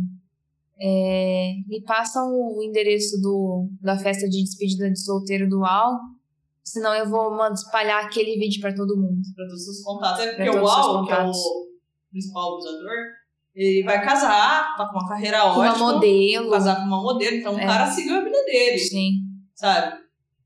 [0.81, 5.99] é, me passa o endereço do, da festa de despedida de solteiro do Al,
[6.65, 9.21] senão eu vou mano, espalhar aquele vídeo pra todo mundo.
[9.35, 10.25] pra todos os contatos.
[10.25, 11.33] É porque o Al, que é o
[12.11, 12.97] principal abusador,
[13.57, 15.93] ele vai casar, tá com uma carreira Com uma ótima.
[15.95, 16.51] modelo.
[16.51, 17.67] Casar com uma modelo, então o É.
[17.67, 19.13] cara seguiu a vida dele, Sim.
[19.55, 19.97] sabe?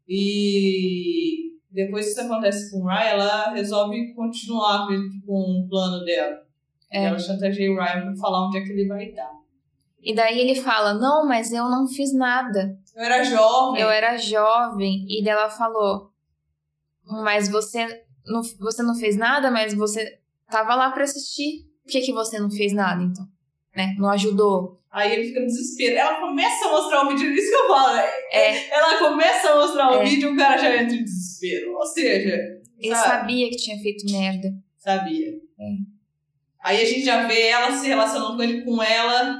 [0.09, 4.87] E depois que isso acontece com o Ryan, ela resolve continuar
[5.27, 6.37] com o plano dela.
[6.93, 7.05] É.
[7.05, 9.31] Ela chantageia o Ryan pra falar onde é que ele vai estar.
[10.03, 12.77] E daí ele fala: Não, mas eu não fiz nada.
[12.97, 13.81] Eu era jovem.
[13.83, 16.11] Eu era jovem e dela falou:
[17.05, 17.87] "Mas você
[18.27, 20.19] não, você não fez nada, mas você
[20.51, 21.70] tava lá pra assistir.
[21.83, 23.27] Por que que você não fez nada então?
[23.75, 23.95] Né?
[23.99, 25.97] Não ajudou?" Aí ele fica no desespero.
[25.97, 27.95] Ela começa a mostrar o vídeo, isso que eu falo.
[27.95, 28.05] né?
[28.33, 30.05] É, Ela começa a mostrar o É.
[30.05, 31.75] vídeo e o cara já entra em desespero.
[31.77, 32.37] Ou seja,
[32.79, 33.09] ele sabe?
[33.09, 34.53] sabia que tinha feito merda.
[34.79, 35.29] Sabia.
[35.61, 35.65] É.
[36.63, 39.39] Aí a gente já vê ela se relacionando com ele, com ela,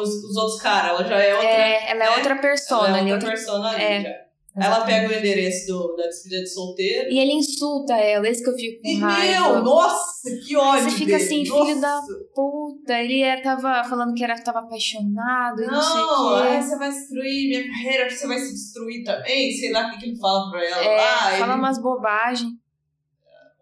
[0.00, 0.90] os, os outros caras.
[0.92, 1.48] Ela já é outra.
[1.50, 2.16] É, ela é né?
[2.16, 4.02] outra persona ela é outra outra- persona ali é.
[4.02, 4.14] já.
[4.56, 7.08] Ela pega o endereço do, da despedida de solteiro.
[7.10, 9.52] E ele insulta ela, esse que eu fico com E, raiva.
[9.52, 11.24] meu, nossa, que ódio Você fica dele.
[11.24, 11.64] assim, Nossa.
[11.66, 12.00] filho da
[12.34, 12.98] puta.
[12.98, 16.62] Ele é, tava falando que era, tava apaixonado não, Não, sei o é, quê.
[16.62, 19.52] você vai destruir minha carreira, você vai se destruir também.
[19.52, 20.84] Sei lá o que, que ele fala pra ela.
[20.84, 22.52] É, lá, fala ele- umas bobagens.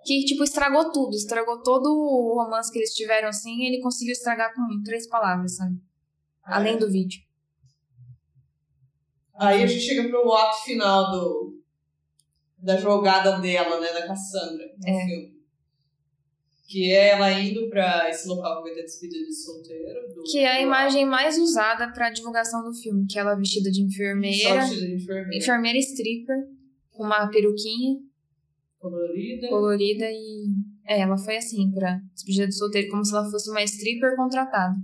[0.05, 1.15] Que, tipo, estragou tudo.
[1.15, 3.59] Estragou todo o romance que eles tiveram, assim.
[3.59, 5.77] E ele conseguiu estragar com três palavras, sabe?
[6.43, 6.77] Além É.
[6.79, 7.21] do vídeo.
[9.39, 11.61] Aí a gente chega pro ato final do,
[12.59, 15.05] da jogada dela, né, da Cassandra, no É.
[15.07, 15.39] filme.
[16.67, 20.01] Que é ela indo pra esse local que vai ter despedida de solteiro.
[20.15, 23.07] Do, Que é a imagem mais usada pra divulgação do filme.
[23.07, 24.61] Que é ela vestida de Só enfermeira.
[24.61, 25.37] vestida de enfermeira.
[25.37, 26.37] Enfermeira stripper.
[26.93, 27.97] Com uma peruquinha
[28.79, 29.49] colorida.
[29.49, 30.47] colorida e...
[30.85, 32.91] É, ela foi assim, pra despedida de solteiro.
[32.91, 34.75] Como se ela fosse uma stripper contratada.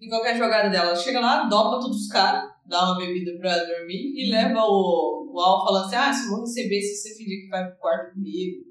[0.00, 0.90] E qual que é a jogada dela?
[0.90, 5.32] Ela chega lá, dopa todos os caras, dá uma bebida pra dormir e leva o,
[5.34, 8.14] o Al falando assim: ah, só vou receber se você fingir que vai pro quarto
[8.14, 8.70] comigo.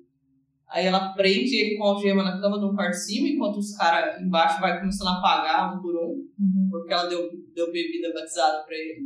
[0.70, 4.22] Aí ela prende ele com algema na cama no quarto de cima, enquanto os caras
[4.22, 6.28] embaixo vai começando a apagar um por um,
[6.70, 9.02] porque ela deu, deu bebida batizada pra ele.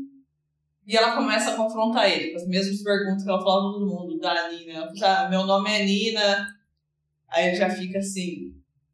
[0.86, 4.20] E ela começa a confrontar ele com as mesmas perguntas que ela falava todo mundo,
[4.20, 4.92] da Nina.
[5.02, 6.48] Ah, meu nome é Nina.
[7.30, 8.54] Aí ele já fica assim,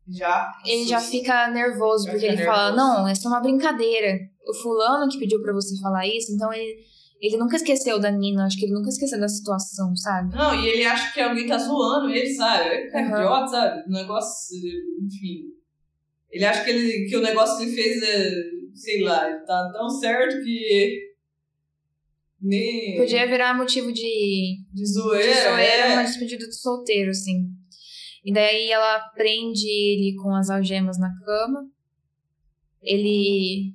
[0.09, 0.51] já.
[0.65, 2.93] Ele já fica nervoso, Já porque fica ele fala, nervoso.
[3.01, 4.17] não, essa é uma brincadeira.
[4.47, 6.79] O fulano que pediu pra você falar isso, então ele,
[7.21, 10.33] Ele nunca esqueceu da Nina, acho que ele nunca esqueceu da situação, sabe?
[10.35, 12.69] Não, e ele acha que alguém tá zoando ele, sabe?
[12.69, 13.17] É Aham.
[13.19, 13.83] idiota, sabe?
[13.87, 14.57] O negócio,
[15.05, 15.43] enfim.
[16.31, 18.31] Ele acha que, ele, que o negócio que ele fez é,
[18.73, 21.09] sei lá, tá tão certo que.
[22.41, 22.95] Nem.
[22.97, 25.33] Podia virar motivo de, De de zoeira.
[25.51, 25.93] zoeira é.
[25.93, 27.49] uma despedida do solteiro, assim.
[28.25, 31.65] E daí ela prende ele com as algemas na cama.
[32.81, 33.73] Ele.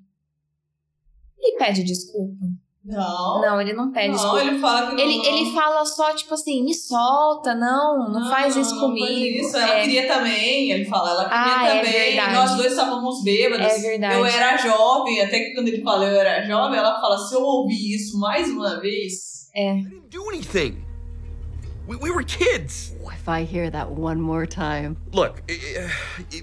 [1.38, 2.44] Ele pede desculpa.
[2.84, 3.40] Não.
[3.40, 4.40] Não, ele não pede não, desculpa.
[4.44, 4.98] ele fala que não.
[5.02, 9.06] Ele, ele fala só, tipo assim, me solta, não, não, faz isso não comigo.
[9.06, 9.56] faz isso.
[9.56, 11.92] Ela é, queria também, ele fala, ela queria Ah, é também.
[11.92, 12.34] verdade.
[12.34, 13.66] Nós dois estávamos bêbados.
[13.66, 14.14] É verdade.
[14.18, 17.40] Eu era jovem, até que quando ele fala eu era jovem, ela fala, se eu
[17.42, 19.48] ouvir isso mais uma vez.
[19.54, 19.78] é.
[19.78, 20.83] I didn't do anything.
[21.86, 22.92] We, we were kids.
[23.12, 24.96] If I hear that one more time.
[25.12, 25.90] Look, i-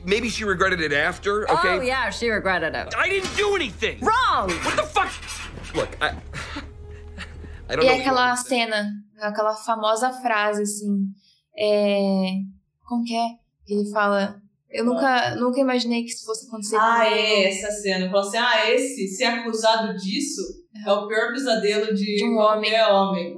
[0.05, 1.77] maybe she regretted it after, okay?
[1.77, 2.93] Oh, yeah, she regretted it.
[2.95, 3.99] I didn't do anything.
[4.01, 4.49] Wrong!
[4.65, 5.11] What the fuck?
[5.75, 6.15] Look, I.
[7.69, 7.99] I don't E know.
[8.01, 11.07] aquela cena, aquela famosa frase, assim.
[11.57, 12.41] É.
[12.87, 13.27] Como que é?
[13.67, 14.39] Ele fala.
[14.69, 18.09] Eu nunca, nunca imaginei que isso fosse acontecer Ah, é, essa cena.
[18.09, 20.41] Falou assim: ah, esse, ser acusado disso
[20.85, 23.37] é o pior pesadelo de, De um qualquer homem.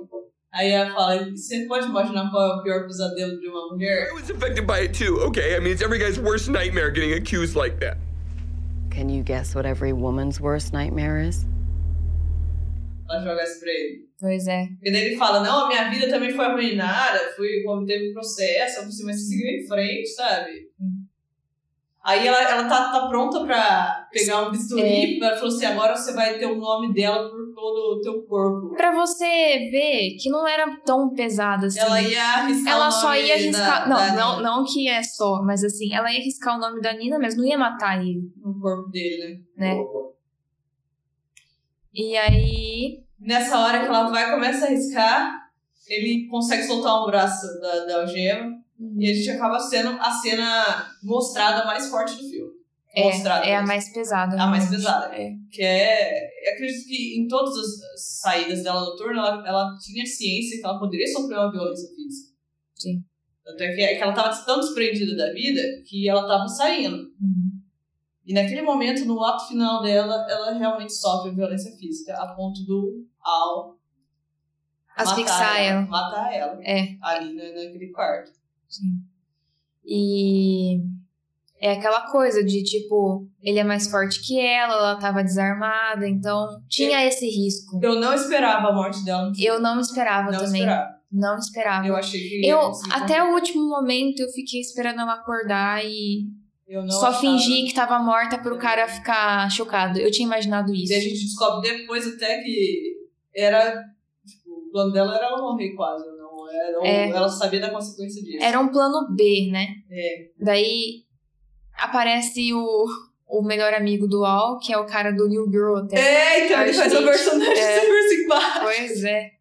[0.53, 4.09] Aí ela fala: você pode imaginar qual é o pior pesadelo de uma mulher?
[4.09, 5.55] I was affected by it too, okay?
[5.55, 7.97] I mean, it's every guy's worst nightmare getting accused like that.
[8.91, 11.47] Can you guess what every woman's worst nightmare is?
[13.09, 14.07] Ela joga isso pra ele.
[14.19, 14.69] Pois é.
[14.83, 18.79] E daí ele fala: não, a minha vida também foi arruinada, fui, teve um processo,
[18.79, 20.69] eu mas você seguiu em frente, sabe?
[22.03, 26.13] Aí ela, ela tá, tá pronta pra pegar um bisturi, ela falou assim: agora você
[26.13, 28.75] vai ter o nome dela por todo o teu corpo.
[28.75, 29.25] Pra você
[29.71, 31.79] ver que não era tão pesado assim.
[31.79, 33.83] Ela ia arriscar Ela o só nome ia arriscar.
[33.83, 36.81] da- não, da não, não que é só, mas assim, ela ia arriscar o nome
[36.81, 39.75] da Nina, mas não ia matar ele, no corpo dele, né?
[39.75, 39.83] né?
[41.93, 43.03] E aí.
[43.19, 45.49] Nessa hora que ela vai começa a arriscar,
[45.87, 48.51] ele consegue soltar um braço da, da algema
[48.97, 52.51] e a gente acaba sendo a cena mostrada mais forte do filme.
[52.95, 54.41] É, mostrada é a mais pesada.
[54.41, 55.15] A mais pesada.
[55.15, 55.31] É.
[55.51, 56.47] Que é.
[56.47, 60.77] Eu acredito que em todas as saídas dela noturna, ela, ela tinha ciência que ela
[60.77, 62.33] poderia sofrer uma violência física.
[62.75, 63.03] Sim.
[63.43, 66.97] Tanto é que, é que ela estava tão desprendida da vida que ela estava saindo.
[67.19, 67.61] Uhum.
[68.25, 73.05] E naquele momento, no ato final dela, ela realmente sofre violência física, a ponto do
[73.19, 73.77] Al
[74.95, 75.81] Asfixar matar ela.
[75.87, 76.63] Matar ela.
[76.63, 76.97] É.
[77.01, 78.31] Ali naquele quarto.
[78.69, 79.03] Sim.
[79.83, 80.79] E
[81.66, 86.59] é aquela coisa de tipo, ele é mais forte que ela, ela tava desarmada, então
[86.68, 87.80] tinha esse risco.
[87.82, 89.32] Eu não esperava a morte dela.
[89.39, 90.59] Eu não esperava não também.
[90.61, 90.89] esperava.
[91.09, 91.88] Não esperava.
[91.88, 92.45] Eu achei que.
[92.45, 96.26] Eu, conseguir até o último momento, eu fiquei esperando ela acordar e
[96.68, 97.22] Eu não só achava.
[97.22, 99.97] fingir que tava morta pro cara ficar chocado.
[99.99, 100.93] Eu tinha imaginado E isso.
[100.93, 102.93] a gente descobre depois até que
[103.34, 103.82] era.
[104.28, 106.03] Tipo, o plano dela era ela morrer quase.
[106.18, 107.09] Não, era, É.
[107.09, 108.43] Ela sabia da consequência disso.
[108.43, 109.68] Era um plano B, né?
[109.89, 110.30] É.
[110.43, 111.03] Daí
[111.78, 112.86] aparece o,
[113.28, 115.97] o melhor amigo do Al, que é o cara do New Girl até.
[115.99, 117.80] É, então ele faz que- personagem é.
[117.82, 118.59] super simpática.
[118.61, 119.32] Pois é.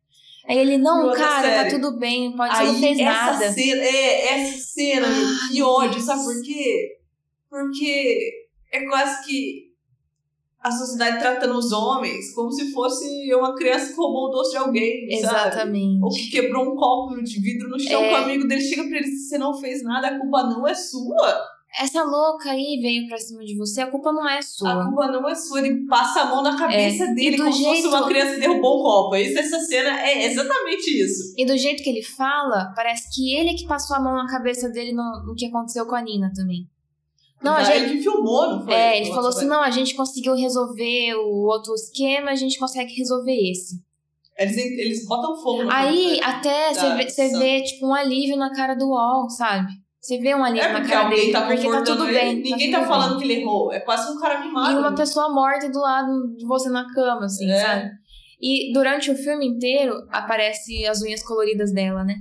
[0.49, 3.53] Aí ele, não, cara, tá tudo bem, pode Aí, não fez essa nada.
[3.53, 6.05] Cena, é, essa cena, Ai, que ódio, Deus.
[6.05, 6.99] sabe por quê?
[7.49, 8.33] Porque
[8.72, 9.72] é quase que
[10.61, 14.57] a sociedade tratando os homens como se fosse uma criança que roubou o doce de
[14.57, 15.35] alguém, sabe?
[15.51, 16.03] Exatamente.
[16.03, 18.09] Ou que quebrou um copo de vidro no chão É.
[18.09, 20.43] com o amigo dele, chega pra ele e diz, você não fez nada, a culpa
[20.45, 21.41] não é sua.
[21.81, 24.85] Essa louca aí veio pra cima de você, a culpa não é A sua.
[24.85, 25.59] culpa não é sua.
[25.61, 28.41] Ele passa a mão na cabeça É, dele como se fosse jeito- uma criança que
[28.41, 29.16] derrubou um copo.
[29.16, 31.33] Isso, essa cena é exatamente isso.
[31.37, 34.68] E do jeito que ele fala, parece que ele que passou a mão na cabeça
[34.68, 36.68] dele no, no que aconteceu com a Nina também.
[37.43, 37.97] Não, a Ele gente.
[37.99, 38.73] que filmou, não foi?
[38.75, 42.95] É, ele falou assim: não, a gente conseguiu resolver o outro esquema, a gente consegue
[42.95, 43.83] resolver esse.
[44.39, 48.75] Eles, eles botam fogo no Aí, até você vê, vê, tipo, um alívio na cara
[48.75, 49.73] do Wall, sabe?
[50.03, 52.18] Você vê um alívio É na cara alguém dele, tá porque tá tudo ele.
[52.18, 52.42] bem.
[52.42, 53.72] Ninguém tá, tá, falando que ele errou.
[53.72, 54.72] É quase um cara mimado.
[54.72, 57.61] E uma pessoa morta do lado de você na cama, assim, É.
[57.61, 57.90] sabe?
[58.40, 62.16] E durante o filme inteiro aparece as unhas coloridas dela, né?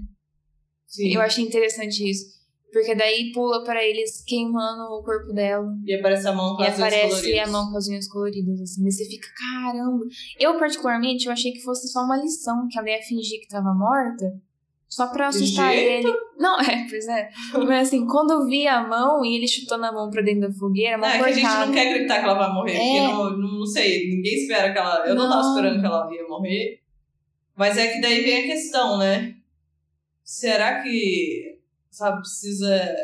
[0.86, 1.10] Sim.
[1.16, 2.40] Eu achei interessante isso.
[2.72, 5.68] Porque daí pula pra eles queimando o corpo dela.
[5.84, 7.50] E aparece a mão com E as unhas aparece coloridas.
[7.50, 8.84] a mão com as unhas coloridas, assim.
[8.84, 10.06] Daí você fica, caramba.
[10.40, 13.74] Eu, particularmente, eu achei que fosse só uma lição, que ela ia fingir que tava
[13.74, 14.26] morta.
[14.92, 16.06] Só pra assustar jeito?
[16.10, 16.18] ele.
[16.38, 17.30] Não, é, pois é.
[17.66, 20.54] Mas assim, quando eu vi a mão e ele chutando a mão pra dentro da
[20.54, 21.66] fogueira, a Não, mão é que a gente cortada.
[21.66, 22.74] não quer acreditar que ela vai morrer.
[22.74, 22.78] É.
[22.78, 25.08] Porque não, não, sei, ninguém espera que ela.
[25.08, 25.50] Eu não, tava Não.
[25.56, 26.82] esperando que ela ia morrer.
[27.56, 29.36] Mas é que daí vem a questão, né?
[30.26, 31.58] Será que.
[31.90, 32.96] Sabe, precisa.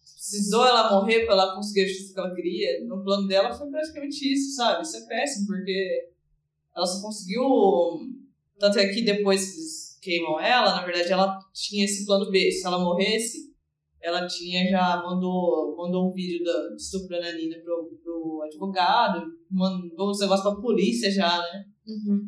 [0.00, 2.84] Precisou ela morrer pra ela conseguir a justiça que ela queria?
[2.84, 4.82] No plano dela foi praticamente isso, sabe?
[4.82, 6.08] Isso é péssimo, porque
[6.74, 7.44] ela só conseguiu.
[8.58, 12.50] Tanto é que depois queimam ela, na verdade ela tinha esse plano B.
[12.52, 13.38] Se ela morresse,
[14.00, 20.10] ela tinha já mandou, mandou um vídeo da estuprando a Nina pro, pro advogado, mandou
[20.10, 21.64] os negócios pra polícia já, né?
[21.88, 22.20] Uhum.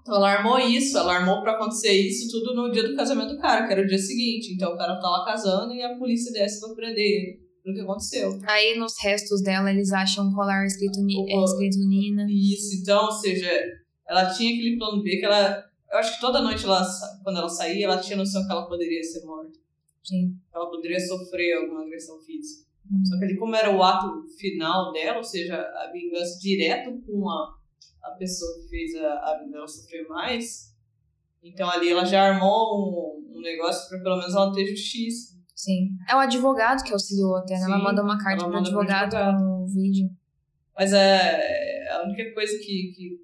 [0.00, 3.38] Então ela armou isso, ela armou pra acontecer isso tudo no dia do casamento do
[3.38, 4.54] cara, que era o dia seguinte.
[4.54, 7.50] Então o cara tá lá casando e a polícia desce pra prender ele.
[7.62, 8.38] Foi o que aconteceu.
[8.48, 12.26] Aí nos restos dela eles acham um colar escrito, Ni- é, escrito Nina.
[12.30, 13.50] Isso, então, ou seja,
[14.08, 15.62] ela tinha aquele plano B que ela.
[15.90, 16.82] Eu acho que toda noite, ela,
[17.24, 19.58] quando ela saía, ela tinha noção que ela poderia ser morta.
[20.04, 20.36] Sim.
[20.54, 22.68] Ela poderia sofrer alguma agressão física.
[22.90, 23.04] Uhum.
[23.04, 27.28] Só que ali, como era o ato final dela, ou seja, a vingança direto com
[27.28, 27.56] a,
[28.02, 30.74] a pessoa que fez a, a dela sofrer mais,
[31.42, 35.38] então ali ela já armou um, um negócio pra pelo menos ela ter justiça.
[35.54, 35.90] Sim.
[36.08, 37.64] É o advogado que auxiliou até, né?
[37.64, 39.38] Ela Sim, manda uma carta ela manda pro advogado advogado.
[39.38, 40.10] com o vídeo.
[40.76, 43.20] Mas é a única coisa que, que,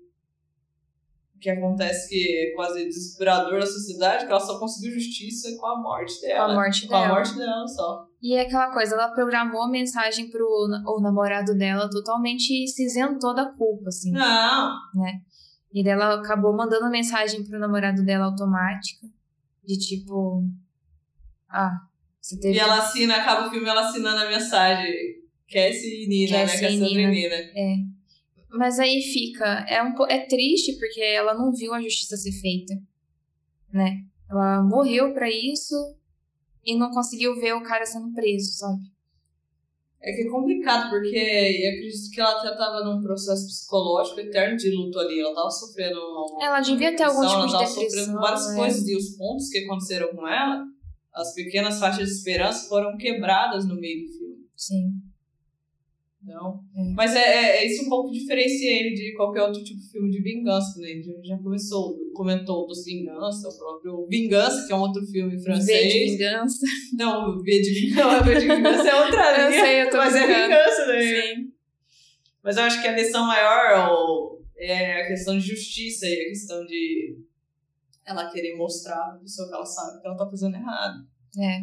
[1.46, 5.66] que acontece que é quase desesperador da sociedade, é que ela só conseguiu justiça com
[5.66, 6.52] a morte Com dela.
[6.52, 7.14] a morte Com a dela.
[7.14, 8.04] morte dela só.
[8.20, 12.84] E é aquela coisa, ela programou a mensagem pro o namorado dela totalmente e se
[12.84, 14.10] isentou da culpa, assim.
[14.10, 14.74] Não,
[15.72, 19.06] E daí ela acabou mandando mensagem pro namorado dela automática.
[19.64, 20.42] De tipo.
[21.48, 21.72] Ah,
[22.20, 22.56] você teve.
[22.56, 24.92] E ela assina, acaba o filme ela assinando a mensagem.
[25.48, 26.72] Cassie e Nina, Cassie né?
[26.72, 27.36] e Cassandra e Nina.
[27.36, 27.95] Nina.
[28.56, 29.64] Mas aí fica.
[29.68, 32.74] É, um, é triste porque ela não viu a justiça ser feita.
[33.72, 34.04] Né?
[34.30, 35.74] Ela morreu pra isso
[36.64, 38.82] e não conseguiu ver o cara sendo preso, sabe?
[40.02, 44.56] É que é complicado, porque eu acredito que ela até tava num processo psicológico eterno
[44.56, 45.20] de luto ali.
[45.20, 48.20] Ela tava sofrendo uma Ela devia ter algum depressão, tipo de ela tava depressão, sofrendo
[48.20, 48.56] várias né?
[48.56, 48.88] coisas.
[48.88, 50.64] E os pontos que aconteceram com ela,
[51.12, 54.48] as pequenas faixas de esperança foram quebradas no meio do filme.
[54.54, 54.90] Sim.
[56.28, 56.82] Então, É.
[56.94, 60.10] Mas é, é, é isso um pouco diferencia ele de qualquer outro tipo de filme
[60.10, 60.88] de vingança, né?
[60.88, 65.30] A gente já começou, comentou dos Vingança, o próprio Vingança, que é um outro filme
[65.30, 66.10] V de francês.
[66.18, 66.66] vingança.
[66.94, 70.14] Não, V de Vingança, V de Vingança é outra Eu linha, sei, eu tô mas
[70.16, 70.42] é brincando.
[70.48, 71.00] vingança, né?
[71.00, 71.52] Sim.
[72.42, 76.64] Mas eu acho que a lição maior é a questão de justiça e a questão
[76.66, 77.18] de
[78.04, 81.06] ela querer mostrar pra pessoa que ela sabe que ela tá fazendo errado.
[81.38, 81.60] É.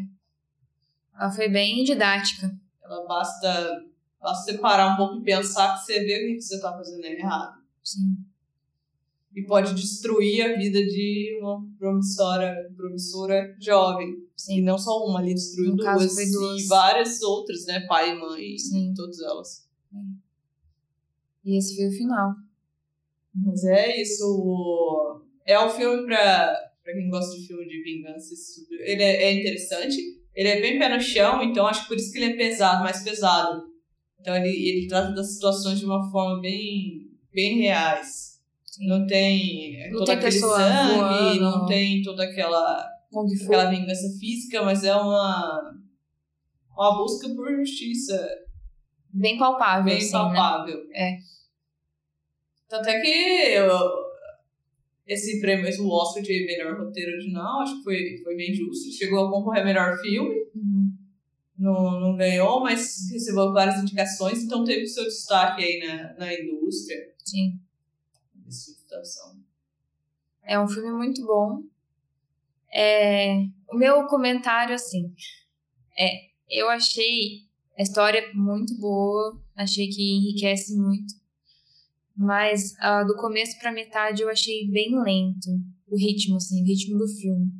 [1.20, 2.50] Ela foi bem didática.
[2.84, 3.82] Ela basta,
[4.24, 7.04] basta você parar um pouco e pensar que você vê o que você tá fazendo
[7.06, 7.62] errado.
[7.84, 8.18] Sim.
[9.36, 14.10] E pode destruir a vida de uma promissora, promissora jovem.
[14.12, 14.62] E Sim.
[14.62, 16.18] não só uma, ali destruiu No duas.
[16.18, 17.82] E várias outras, né?
[17.88, 18.94] Pai e mãe, Sim.
[18.96, 19.68] todas elas.
[21.44, 22.34] E esse foi o final.
[23.36, 25.22] Mas é isso.
[25.46, 26.54] É um filme pra,
[26.84, 28.34] pra quem gosta de filme de vingança.
[28.36, 29.98] tipo- Ele é, é interessante.
[30.36, 32.84] Ele é bem pé no chão, então acho que por isso que ele é pesado,
[32.84, 33.73] mais pesado.
[34.24, 38.40] Então ele, ele trata das situações de uma forma bem, bem reais.
[38.80, 41.42] Não tem Não todo tem aquele sangue, voando.
[41.42, 42.90] não tem toda aquela,
[43.44, 45.76] aquela vingança física, mas é uma,
[46.72, 48.18] uma busca por justiça
[49.14, 50.12] Bem palpável, bem assim, né?
[50.14, 50.80] palpável.
[50.94, 51.18] É.
[52.70, 53.08] Tanto é que
[53.58, 54.04] eu-
[55.06, 58.90] esse prêmio, esse Oscar de melhor roteiro original, acho que foi, foi bem justo.
[58.98, 60.73] Chegou a concorrer melhor filme, Uhum.
[61.64, 67.14] Não, não ganhou, mas recebeu várias indicações, então teve seu destaque aí na, na indústria.
[67.24, 67.58] Sim.
[70.44, 71.64] É um filme muito bom.
[72.72, 75.16] É, o meu comentário, assim,
[75.98, 77.48] é, eu achei
[77.78, 81.14] a história muito boa, achei que enriquece muito,
[82.16, 85.50] mas ah, do começo pra metade eu achei bem lento
[85.88, 87.54] o ritmo, assim, o ritmo do filme.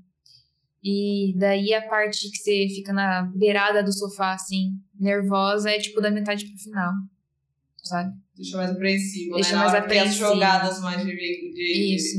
[0.84, 6.02] E daí a parte que você fica na beirada do sofá, assim, nervosa, é tipo
[6.02, 6.92] da metade pro final,
[7.82, 8.14] sabe?
[8.36, 9.58] Deixa mais apreensivo, Deixa né?
[9.60, 10.26] Mais tem as apreensivo.
[10.26, 11.12] jogadas mais de...
[11.16, 12.18] de, Isso.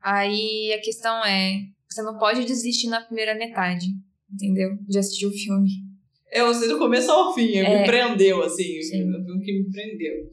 [0.00, 3.86] Aí a questão é, você não pode desistir na primeira metade,
[4.32, 4.78] entendeu?
[4.86, 5.70] De assistir o filme.
[6.30, 7.80] Eu gostei do começo ao fim, É.
[7.80, 8.80] me prendeu, assim.
[8.82, 9.10] Sim.
[9.10, 10.30] O filme que me prendeu.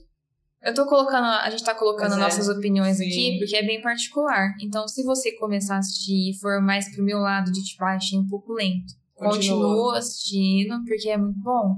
[0.66, 3.06] Eu tô colocando, a gente tá colocando é, nossas opiniões sim.
[3.06, 4.56] aqui porque é bem particular.
[4.60, 7.94] Então, se você começar a assistir e for mais pro meu lado de tipo, ah,
[7.94, 11.76] achei um pouco lento, continua assistindo porque é muito bom.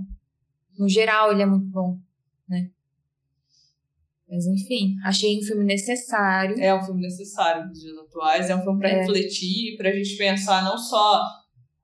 [0.79, 1.99] No geral, ele é muito bom,
[2.47, 2.69] né?
[4.29, 6.57] Mas enfim, achei um filme necessário.
[6.57, 8.99] É um filme necessário nos dias atuais, é um filme para É.
[9.01, 11.25] refletir, pra gente pensar não só,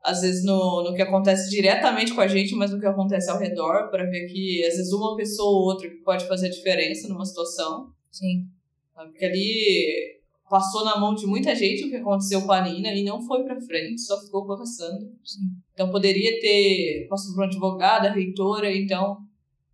[0.04, 3.40] às vezes, no, no que acontece diretamente com a gente, mas no que acontece ao
[3.40, 7.08] redor, para ver que, às vezes, uma pessoa ou outra que pode fazer a diferença
[7.08, 7.90] numa situação.
[8.12, 8.48] Sim.
[8.94, 13.04] Porque ali passou na mão de muita gente o que aconteceu com a Nina e
[13.04, 15.10] não foi pra frente, só ficou a Cassandra.
[15.24, 15.50] Sim.
[15.74, 19.18] Então poderia ter passado por uma advogada, reitora, então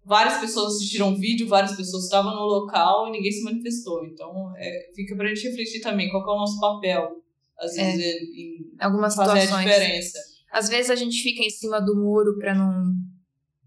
[0.06, 4.06] várias pessoas assistiram o vídeo, várias pessoas estavam no local e ninguém se manifestou.
[4.06, 7.18] Então, é, fica pra gente refletir também qual é o nosso papel,
[7.60, 7.95] às É.
[7.95, 8.05] vezes,
[8.36, 9.68] em Algumas fazer situações.
[9.68, 10.20] a diferença.
[10.51, 12.93] Às vezes a gente fica em cima do muro pra não,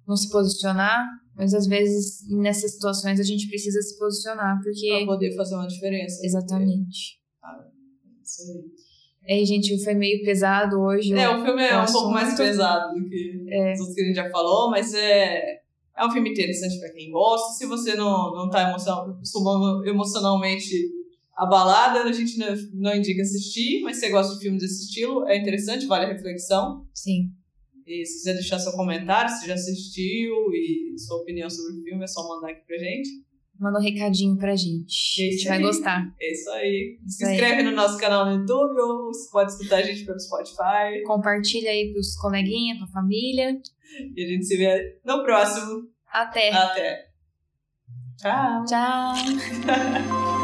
[0.07, 5.05] não se posicionar, mas às vezes nessas situações a gente precisa se posicionar, Pra porque.
[5.07, 6.25] poder fazer uma diferença.
[6.25, 7.21] Exatamente.
[8.23, 8.73] Isso aí.
[9.39, 11.15] Ei, gente, foi meio pesado hoje.
[11.15, 13.73] É, o- filme é um pouco mais pesado do que É.
[13.75, 15.61] os outros que a gente já falou, mas é,
[15.97, 17.53] é um filme interessante pra quem gosta.
[17.57, 19.85] Se você não, não tá emocional, sumando
[21.39, 24.85] emocionalmente abalada, a gente não, não indica assistir, mas se você gosta de filmes desse
[24.85, 26.87] estilo, é interessante, vale a reflexão.
[26.95, 27.31] Sim.
[27.87, 32.05] E se quiser deixar seu comentário, se já assistiu e sua opinião sobre o filme,
[32.05, 33.09] é só mandar aqui pra gente.
[33.59, 35.23] Manda um recadinho pra gente.
[35.23, 35.63] A gente vai aí.
[35.63, 36.15] gostar.
[36.21, 36.99] É isso aí.
[37.07, 37.35] Se Isso aí.
[37.35, 41.03] inscreve no nosso canal no YouTube ou você pode escutar a gente pelo Spotify.
[41.07, 43.61] Compartilha aí pros coleguinhas, pra família.
[44.17, 45.89] E a gente se vê no próximo.
[46.13, 46.51] Até.
[46.51, 47.07] Até.
[48.19, 48.65] Tchau.
[48.65, 50.33] Tchau.